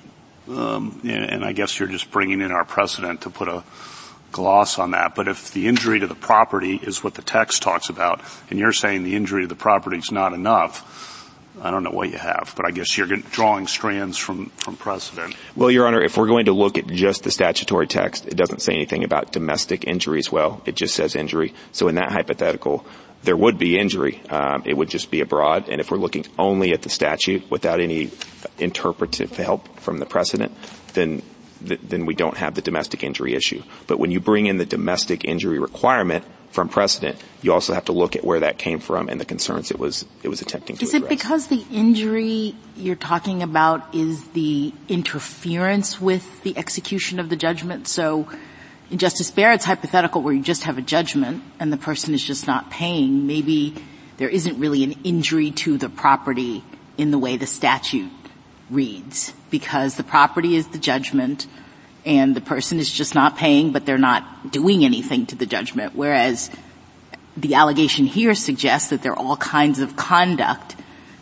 [0.49, 3.63] Um, and I guess you're just bringing in our precedent to put a
[4.31, 7.89] gloss on that, but if the injury to the property is what the text talks
[7.89, 10.85] about, and you're saying the injury to the property is not enough,
[11.61, 15.35] I don't know what you have, but I guess you're drawing strands from, from precedent.
[15.55, 18.61] Well, Your Honor, if we're going to look at just the statutory text, it doesn't
[18.61, 20.61] say anything about domestic injury as well.
[20.65, 21.53] It just says injury.
[21.71, 22.85] So in that hypothetical,
[23.23, 24.21] there would be injury.
[24.29, 25.69] Um, it would just be abroad.
[25.69, 28.11] And if we're looking only at the statute without any
[28.57, 30.55] interpretive help from the precedent,
[30.93, 31.21] then
[31.61, 33.61] then we don't have the domestic injury issue.
[33.85, 37.91] But when you bring in the domestic injury requirement from precedent, you also have to
[37.91, 40.83] look at where that came from and the concerns it was it was attempting to
[40.83, 41.11] is address.
[41.11, 47.35] it because the injury you're talking about is the interference with the execution of the
[47.35, 47.87] judgment?
[47.89, 48.27] So
[48.89, 52.47] in Justice Barrett's hypothetical where you just have a judgment and the person is just
[52.47, 53.75] not paying, maybe
[54.17, 56.63] there isn't really an injury to the property
[56.97, 58.11] in the way the statute
[58.69, 61.47] reads because the property is the judgment
[62.05, 65.95] and the person is just not paying but they're not doing anything to the judgment.
[65.95, 66.49] Whereas
[67.37, 70.75] the allegation here suggests that there are all kinds of conduct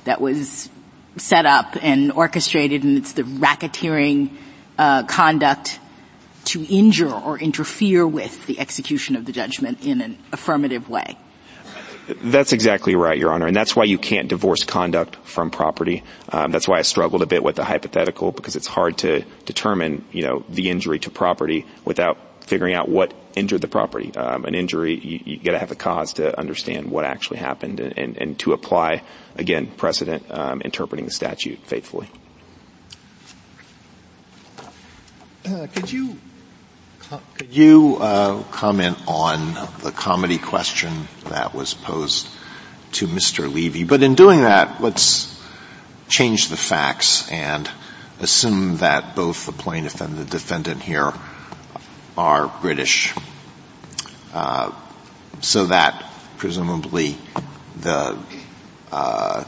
[0.06, 0.70] that was
[1.18, 4.30] set up and orchestrated and it's the racketeering
[4.78, 5.80] uh, conduct
[6.48, 11.18] to injure or interfere with the execution of the judgment in an affirmative way.
[12.08, 16.04] That's exactly right, Your Honor, and that's why you can't divorce conduct from property.
[16.30, 20.06] Um, that's why I struggled a bit with the hypothetical because it's hard to determine,
[20.14, 24.16] you know, the injury to property without figuring out what injured the property.
[24.16, 27.82] Um, an injury, you, you got to have the cause to understand what actually happened
[27.82, 29.04] and, and, and to apply,
[29.36, 32.08] again, precedent um, interpreting the statute faithfully.
[35.46, 36.18] Uh, could you
[37.36, 42.28] could you uh, comment on the comity question that was posed
[42.94, 43.52] to Mr.
[43.52, 43.84] Levy?
[43.84, 45.42] But in doing that, let's
[46.10, 47.70] change the facts and
[48.20, 51.14] assume that both the plaintiff and the defendant here
[52.18, 53.14] are British,
[54.34, 54.72] uh,
[55.40, 56.04] so that
[56.38, 57.18] presumably
[57.80, 58.18] the
[58.92, 59.44] uh,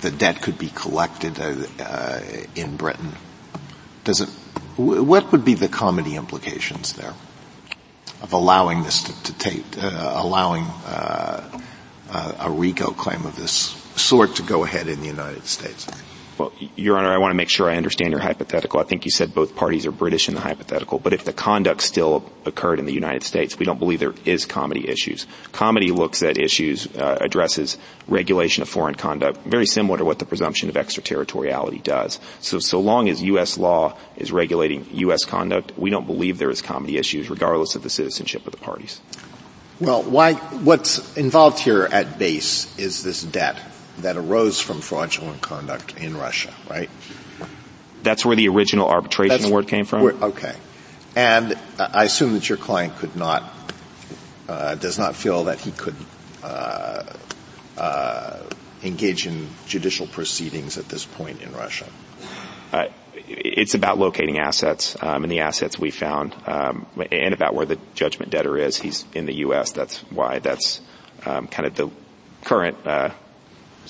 [0.00, 2.20] the debt could be collected uh,
[2.54, 3.12] in Britain.
[4.04, 4.28] Does it
[4.80, 7.14] what would be the comity implications there
[8.22, 11.60] of allowing this to, to take, uh, allowing uh,
[12.10, 13.52] uh, a RICO claim of this
[13.96, 15.86] sort to go ahead in the United States?
[16.40, 18.80] Well, Your Honor, I want to make sure I understand your hypothetical.
[18.80, 21.82] I think you said both parties are British in the hypothetical, but if the conduct
[21.82, 25.26] still occurred in the United States, we don't believe there is comity issues.
[25.52, 27.76] Comity looks at issues, uh, addresses
[28.08, 32.18] regulation of foreign conduct, very similar to what the presumption of extraterritoriality does.
[32.40, 33.58] So, so long as U.S.
[33.58, 35.26] law is regulating U.S.
[35.26, 39.02] conduct, we don't believe there is comity issues, regardless of the citizenship of the parties.
[39.78, 43.58] Well, why, what's involved here at base is this debt
[44.00, 46.90] that arose from fraudulent conduct in Russia, right?
[48.02, 50.02] That's where the original arbitration That's award came from?
[50.22, 50.54] Okay.
[51.16, 53.42] And I assume that your client could not,
[54.48, 55.96] uh, does not feel that he could
[56.42, 57.04] uh,
[57.76, 58.38] uh,
[58.82, 61.86] engage in judicial proceedings at this point in Russia.
[62.72, 62.86] Uh,
[63.26, 67.78] it's about locating assets, um, and the assets we found, um, and about where the
[67.94, 68.78] judgment debtor is.
[68.78, 69.72] He's in the U.S.
[69.72, 70.80] That's why that's
[71.26, 71.90] um, kind of the
[72.44, 73.10] current uh,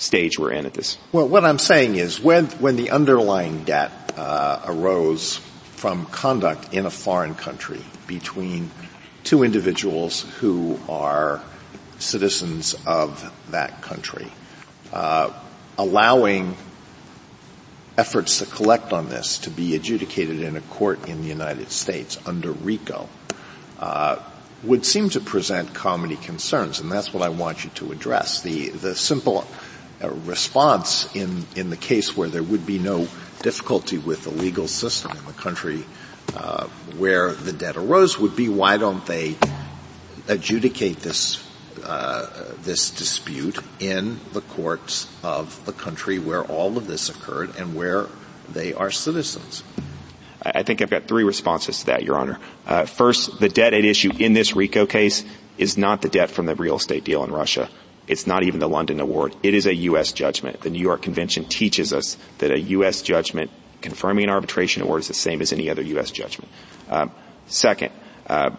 [0.01, 0.97] stage we're in at this.
[1.11, 6.85] Well, what I'm saying is when, when the underlying debt uh, arose from conduct in
[6.85, 8.71] a foreign country between
[9.23, 11.41] two individuals who are
[11.99, 14.27] citizens of that country,
[14.91, 15.31] uh,
[15.77, 16.55] allowing
[17.97, 22.17] efforts to collect on this to be adjudicated in a court in the United States
[22.25, 23.07] under RICO
[23.79, 24.17] uh,
[24.63, 28.41] would seem to present comity concerns, and that's what I want you to address.
[28.41, 29.45] The the simple
[30.09, 33.07] response in, in the case where there would be no
[33.41, 35.83] difficulty with the legal system in the country
[36.35, 36.65] uh,
[36.97, 39.35] where the debt arose would be why don't they
[40.27, 41.47] adjudicate this
[41.83, 42.27] uh,
[42.61, 48.07] this dispute in the courts of the country where all of this occurred and where
[48.49, 49.63] they are citizens.
[50.43, 52.39] I think I've got three responses to that, Your Honor.
[52.65, 55.23] Uh, first, the debt at issue in this RICO case
[55.57, 57.69] is not the debt from the real estate deal in Russia.
[58.11, 59.37] It's not even the London Award.
[59.41, 60.11] It is a U.S.
[60.11, 60.59] judgment.
[60.59, 63.01] The New York Convention teaches us that a U.S.
[63.01, 63.49] judgment
[63.79, 66.11] confirming an arbitration award is the same as any other U.S.
[66.11, 66.51] judgment.
[66.89, 67.11] Um,
[67.47, 67.93] second,
[68.27, 68.49] uh,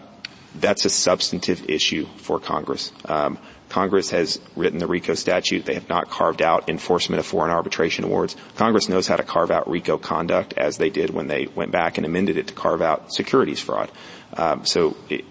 [0.55, 2.91] that's a substantive issue for Congress.
[3.05, 3.37] Um,
[3.69, 5.65] Congress has written the RICO statute.
[5.65, 8.35] They have not carved out enforcement of foreign arbitration awards.
[8.55, 11.97] Congress knows how to carve out RICO conduct as they did when they went back
[11.97, 13.91] and amended it to carve out securities fraud.
[14.35, 15.25] Um, so, it,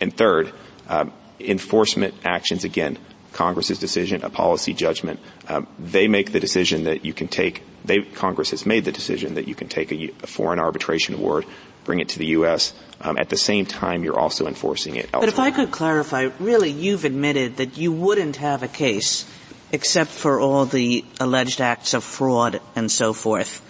[0.00, 0.52] and third,
[0.88, 2.98] um, enforcement actions again.
[3.38, 5.20] Congress's decision, a policy judgment.
[5.46, 7.62] Um, they make the decision that you can take.
[7.84, 11.46] They, Congress has made the decision that you can take a, a foreign arbitration award,
[11.84, 12.74] bring it to the U.S.
[13.00, 15.04] Um, at the same time, you're also enforcing it.
[15.14, 15.20] Elsewhere.
[15.20, 19.24] But if I could clarify, really, you've admitted that you wouldn't have a case
[19.70, 23.62] except for all the alleged acts of fraud and so forth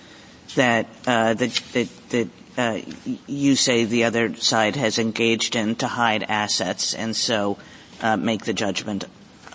[0.55, 2.81] that uh, that that, that uh,
[3.27, 7.59] you say the other side has engaged in to hide assets and so
[8.01, 9.05] uh, make the judgment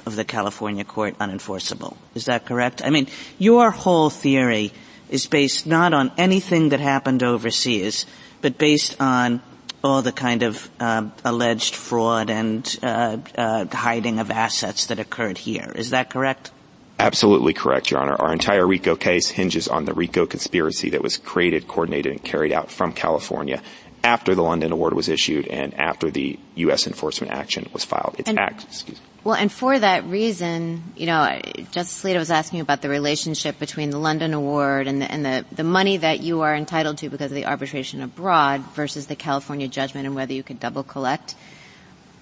[0.06, 1.96] of the California court unenforceable.
[2.16, 2.82] Is that correct?
[2.84, 3.08] I mean,
[3.40, 4.72] your whole theory
[5.10, 8.06] is based not on anything that happened overseas,
[8.42, 9.42] but based on
[9.84, 15.38] all the kind of uh, alleged fraud and uh, uh, hiding of assets that occurred
[15.38, 15.72] here.
[15.76, 16.52] Is that correct?
[17.00, 18.16] Absolutely correct, Your Honor.
[18.16, 22.54] Our entire RICO case hinges on the RICO conspiracy that was created, coordinated, and carried
[22.54, 23.62] out from California
[24.04, 26.88] after the London Award was issued and after the U.S.
[26.88, 28.16] enforcement action was filed.
[28.20, 29.06] It's and, act, excuse me.
[29.24, 31.40] Well, and for that reason, you know,
[31.72, 35.46] Justice Alito was asking about the relationship between the London Award and the, and the,
[35.50, 39.70] the money that you are entitled to because of the arbitration abroad versus the California
[39.70, 41.36] judgment and whether you could double collect.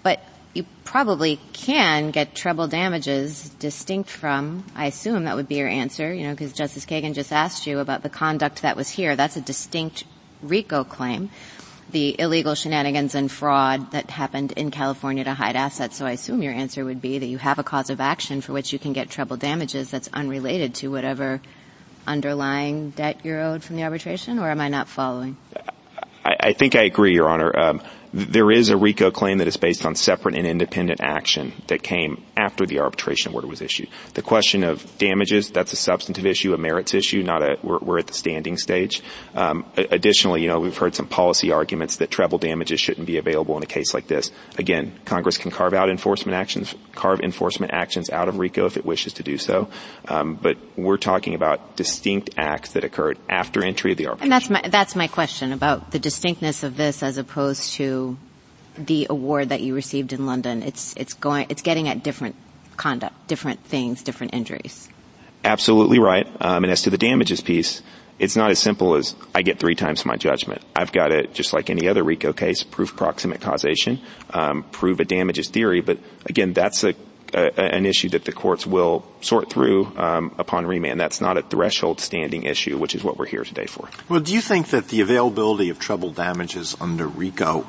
[0.03, 0.19] But
[0.53, 6.13] you probably can get treble damages distinct from, I assume that would be your answer,
[6.13, 9.15] you know, because Justice Kagan just asked you about the conduct that was here.
[9.15, 10.03] That's a distinct
[10.43, 11.31] RICO claim
[11.91, 15.97] the illegal shenanigans and fraud that happened in California to hide assets.
[15.97, 18.53] So I assume your answer would be that you have a cause of action for
[18.53, 21.41] which you can get treble damages that's unrelated to whatever
[22.07, 25.37] underlying debt you're owed from the arbitration, or am I not following?
[26.23, 27.57] I, think I agree, Your Honor.
[27.57, 27.81] Um,
[28.13, 32.23] There is a RICO claim that is based on separate and independent action that came
[32.35, 33.87] after the arbitration order was issued.
[34.15, 37.99] The question of damages, that's a substantive issue, a merits issue, not a, we're, we're
[37.99, 39.01] at the standing stage.
[39.33, 43.55] Um, additionally, you know, we've heard some policy arguments that treble damages shouldn't be available
[43.55, 44.31] in a case like this.
[44.57, 48.85] Again, Congress can carve out enforcement actions, carve enforcement actions out of RICO if it
[48.85, 49.69] wishes to do so.
[50.09, 54.23] Um, but we're talking about distinct acts that occurred after entry of the arbitration.
[54.23, 58.00] And that's my, that's my question about the distinctness of this as opposed to
[58.77, 60.63] the award that you received in London.
[60.63, 62.35] It's, it's going, it's getting at different
[62.77, 64.89] conduct, different things, different injuries.
[65.43, 66.27] Absolutely right.
[66.39, 67.81] Um, and as to the damages piece,
[68.19, 70.61] it's not as simple as I get three times my judgment.
[70.75, 73.99] I've got to, just like any other RICO case, prove proximate causation,
[74.29, 75.81] um, prove a damages theory.
[75.81, 75.97] But
[76.27, 76.93] again, that's a,
[77.33, 80.99] a, an issue that the courts will sort through um, upon remand.
[80.99, 83.89] That's not a threshold standing issue, which is what we're here today for.
[84.07, 87.65] Well, do you think that the availability of treble damages under RICO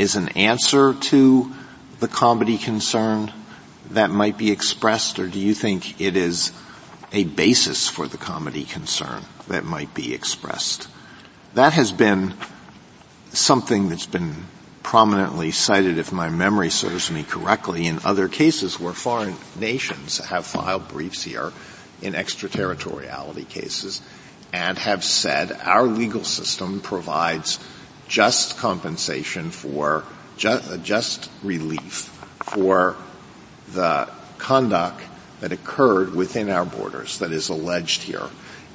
[0.00, 1.52] is an answer to
[1.98, 3.30] the comity concern
[3.90, 6.52] that might be expressed, or do you think it is
[7.12, 10.88] a basis for the comity concern that might be expressed?
[11.52, 12.32] That has been
[13.32, 14.46] something that's been
[14.82, 20.46] prominently cited, if my memory serves me correctly, in other cases where foreign nations have
[20.46, 21.52] filed briefs here
[22.00, 24.00] in extraterritoriality cases
[24.50, 27.58] and have said our legal system provides
[28.10, 30.04] just compensation for
[30.36, 32.08] just, just relief
[32.42, 32.96] for
[33.72, 34.08] the
[34.38, 35.00] conduct
[35.38, 38.26] that occurred within our borders that is alleged here.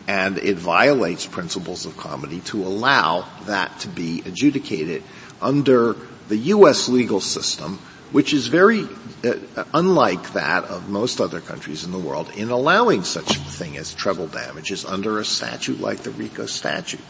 [0.08, 5.04] And it violates principles of comity to allow that to be adjudicated
[5.42, 5.98] under
[6.30, 6.88] the U.S.
[6.88, 7.80] legal system,
[8.12, 8.88] which is very
[9.24, 13.76] uh, unlike that of most other countries in the world in allowing such a thing
[13.76, 17.02] as treble damages under a statute like the RICO statute.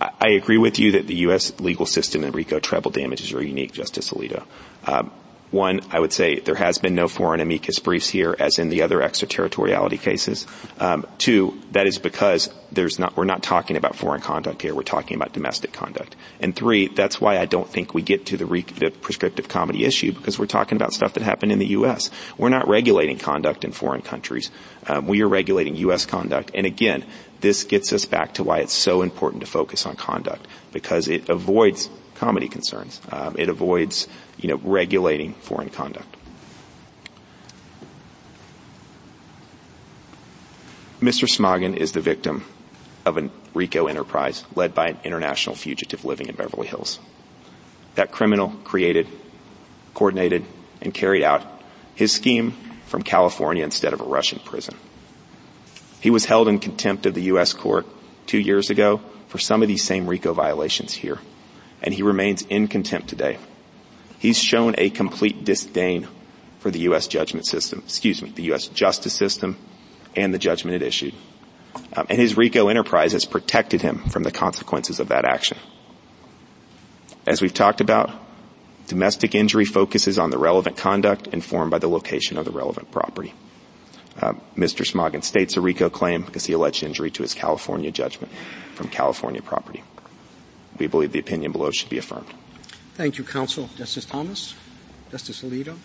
[0.00, 1.58] I agree with you that the U.S.
[1.60, 4.44] legal system and RICO treble damages are unique, Justice Alito.
[4.86, 5.10] Um,
[5.50, 8.82] one, I would say there has been no foreign amicus briefs here, as in the
[8.82, 10.46] other extraterritoriality cases.
[10.80, 14.74] Um, two, that is because there's not, we're not talking about foreign conduct here.
[14.74, 16.16] We're talking about domestic conduct.
[16.40, 19.84] And three, that's why I don't think we get to the, re- the prescriptive comity
[19.84, 22.10] issue because we're talking about stuff that happened in the U.S.
[22.36, 24.50] We're not regulating conduct in foreign countries.
[24.88, 26.06] Um, we are regulating U.S.
[26.06, 26.50] conduct.
[26.54, 27.04] And again,
[27.40, 31.28] this gets us back to why it's so important to focus on conduct because it
[31.28, 33.00] avoids comity concerns.
[33.10, 34.08] Um, it avoids,
[34.38, 36.16] you know, regulating foreign conduct.
[41.00, 41.28] Mr.
[41.28, 42.44] Smagin is the victim
[43.04, 46.98] of a RICO enterprise led by an international fugitive living in Beverly Hills.
[47.94, 49.06] That criminal created,
[49.94, 50.44] coordinated,
[50.80, 51.42] and carried out
[51.94, 52.52] his scheme
[52.86, 54.76] from California instead of a Russian prison.
[56.06, 57.52] He was held in contempt of the U.S.
[57.52, 57.84] court
[58.28, 61.18] two years ago for some of these same RICO violations here,
[61.82, 63.38] and he remains in contempt today.
[64.20, 66.06] He's shown a complete disdain
[66.60, 67.08] for the U.S.
[67.08, 68.68] judgment system, excuse me, the U.S.
[68.68, 69.56] justice system
[70.14, 71.12] and the judgment it issued.
[71.96, 75.58] Um, and his RICO enterprise has protected him from the consequences of that action.
[77.26, 78.12] As we've talked about,
[78.86, 83.34] domestic injury focuses on the relevant conduct informed by the location of the relevant property.
[84.20, 84.84] Uh, Mr.
[84.84, 88.32] Smagin states a RICO claim because he alleged injury to his California judgment
[88.74, 89.82] from California property.
[90.78, 92.28] We believe the opinion below should be affirmed.
[92.94, 93.68] Thank you, counsel.
[93.76, 94.54] Justice Thomas?
[95.10, 95.76] Justice Alito?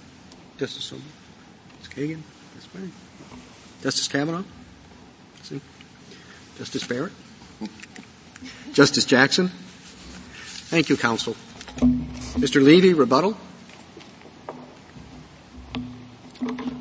[0.58, 1.06] Justice O'Neill?
[1.82, 2.22] Justice Kagan?
[2.56, 2.68] Ms.
[2.74, 2.92] Murray?
[3.82, 4.44] Justice Kavanaugh?
[6.58, 7.12] Justice Barrett?
[8.74, 9.50] Justice Jackson?
[10.70, 11.36] Thank you, counsel.
[12.38, 12.62] Mr.
[12.62, 13.36] Levy, rebuttal?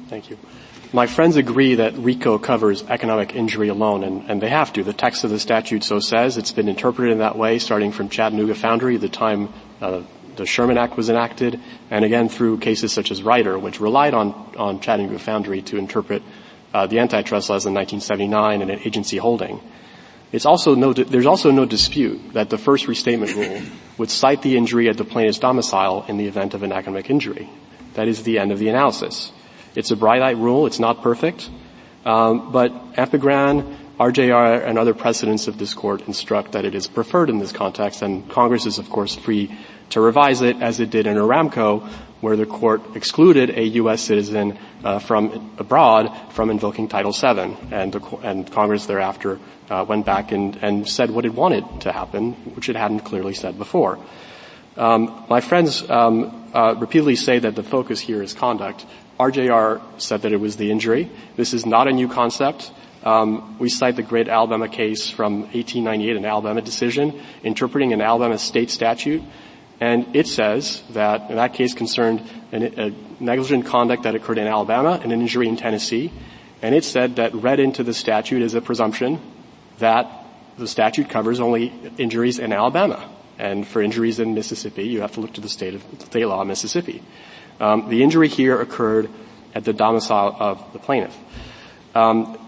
[0.09, 0.38] Thank you.
[0.93, 4.82] My friends agree that RICO covers economic injury alone, and, and, they have to.
[4.82, 6.36] The text of the statute so says.
[6.36, 10.03] It's been interpreted in that way starting from Chattanooga Foundry, the time uh,
[10.34, 11.61] the Sherman Act was enacted,
[11.93, 16.24] and again through cases such as Reiter, which relied on, on Chattanooga Foundry to interpret
[16.74, 19.61] uh, the antitrust laws in 1979 and an agency holding.
[20.32, 23.62] It's also no, there's also no dispute that the first restatement rule
[23.99, 27.49] would site the injury at the plaintiff's domicile in the event of an economic injury.
[27.95, 29.30] That is the end of the analysis.
[29.74, 30.66] It's a bright-eyed rule.
[30.66, 31.48] It's not perfect.
[32.04, 37.28] Um, but Empagran, RJR, and other precedents of this court instruct that it is preferred
[37.28, 39.54] in this context, and Congress is, of course, free
[39.90, 41.86] to revise it as it did in Aramco,
[42.20, 44.02] where the court excluded a U.S.
[44.02, 50.06] citizen uh, from abroad from invoking Title VII, and, the, and Congress thereafter uh, went
[50.06, 53.98] back and, and, said what it wanted to happen, which it hadn't clearly said before.
[54.76, 58.84] Um, my friends um, uh, repeatedly say that the focus here is conduct.
[59.20, 61.10] RJR said that it was the injury.
[61.36, 62.72] This is not a new concept.
[63.04, 68.38] Um, we cite the great Alabama case from 1898, an Alabama decision interpreting an Alabama
[68.38, 69.22] state statute,
[69.78, 74.46] and it says that in that case concerned an, a negligent conduct that occurred in
[74.46, 76.10] Alabama and an injury in Tennessee,
[76.62, 79.20] and it said that read into the statute is a presumption
[79.78, 80.06] that
[80.56, 83.06] the statute covers only injuries in Alabama,
[83.38, 86.42] and for injuries in Mississippi, you have to look to the state of state law
[86.44, 87.02] Mississippi.
[87.61, 89.11] Um, the injury here occurred
[89.54, 91.16] at the domicile of the plaintiff.
[91.94, 92.38] Um,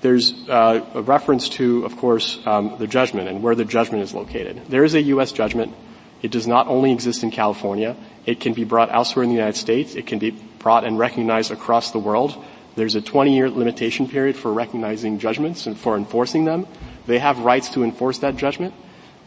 [0.00, 4.14] there's uh, a reference to, of course, um, the judgment and where the judgment is
[4.14, 4.62] located.
[4.68, 5.32] There is a U.S.
[5.32, 5.74] judgment.
[6.22, 7.96] It does not only exist in California.
[8.26, 9.94] It can be brought elsewhere in the United States.
[9.94, 12.42] It can be brought and recognized across the world.
[12.76, 16.66] There's a 20-year limitation period for recognizing judgments and for enforcing them.
[17.06, 18.74] They have rights to enforce that judgment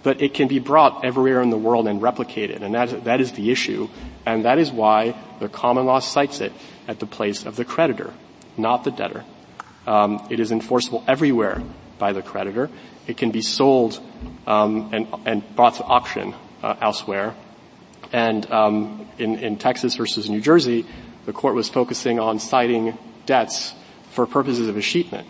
[0.03, 3.33] but it can be brought everywhere in the world and replicated, and that, that is
[3.33, 3.89] the issue,
[4.25, 6.53] and that is why the common law sites it
[6.87, 8.13] at the place of the creditor,
[8.57, 9.23] not the debtor.
[9.85, 11.61] Um, it is enforceable everywhere
[11.97, 12.69] by the creditor.
[13.07, 13.99] It can be sold
[14.45, 17.35] um, and, and brought to auction uh, elsewhere.
[18.11, 20.85] And um, in, in Texas versus New Jersey,
[21.25, 23.73] the court was focusing on siting debts
[24.11, 25.25] for purposes of escheatment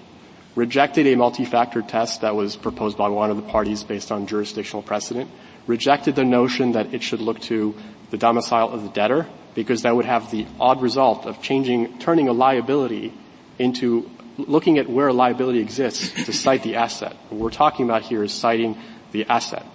[0.58, 4.82] rejected a multi-factor test that was proposed by one of the parties based on jurisdictional
[4.82, 5.30] precedent,
[5.68, 7.76] rejected the notion that it should look to
[8.10, 9.28] the domicile of the debtor
[9.58, 13.12] because that would have the odd result of changing, turning a liability
[13.58, 17.16] into looking at where a liability exists to site the asset.
[17.30, 18.78] What we're talking about here is siting
[19.12, 19.66] the asset.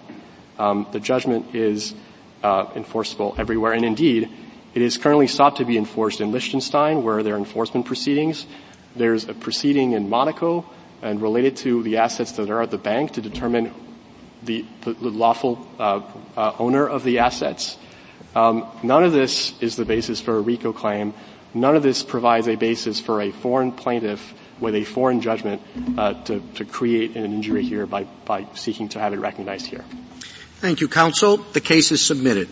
[0.57, 1.95] Um, the judgment is
[2.45, 4.31] uh, enforceable everywhere, and indeed,
[4.73, 8.47] it is currently sought to be enforced in Liechtenstein, where there are enforcement proceedings.
[8.95, 10.65] There's a proceeding in Monaco
[11.03, 13.75] and related to the assets that are at the bank to determine
[14.45, 16.03] the, the lawful uh,
[16.37, 17.79] uh, owner of the assets.
[18.35, 21.15] Um, none of this is the basis for a RICO claim.
[21.55, 25.61] None of this provides a basis for a foreign plaintiff with a foreign judgment
[25.99, 29.85] uh, to, to create an injury here by, by seeking to have it recognized here.
[30.61, 31.39] Thank you, counsel.
[31.39, 32.49] The case is submitted.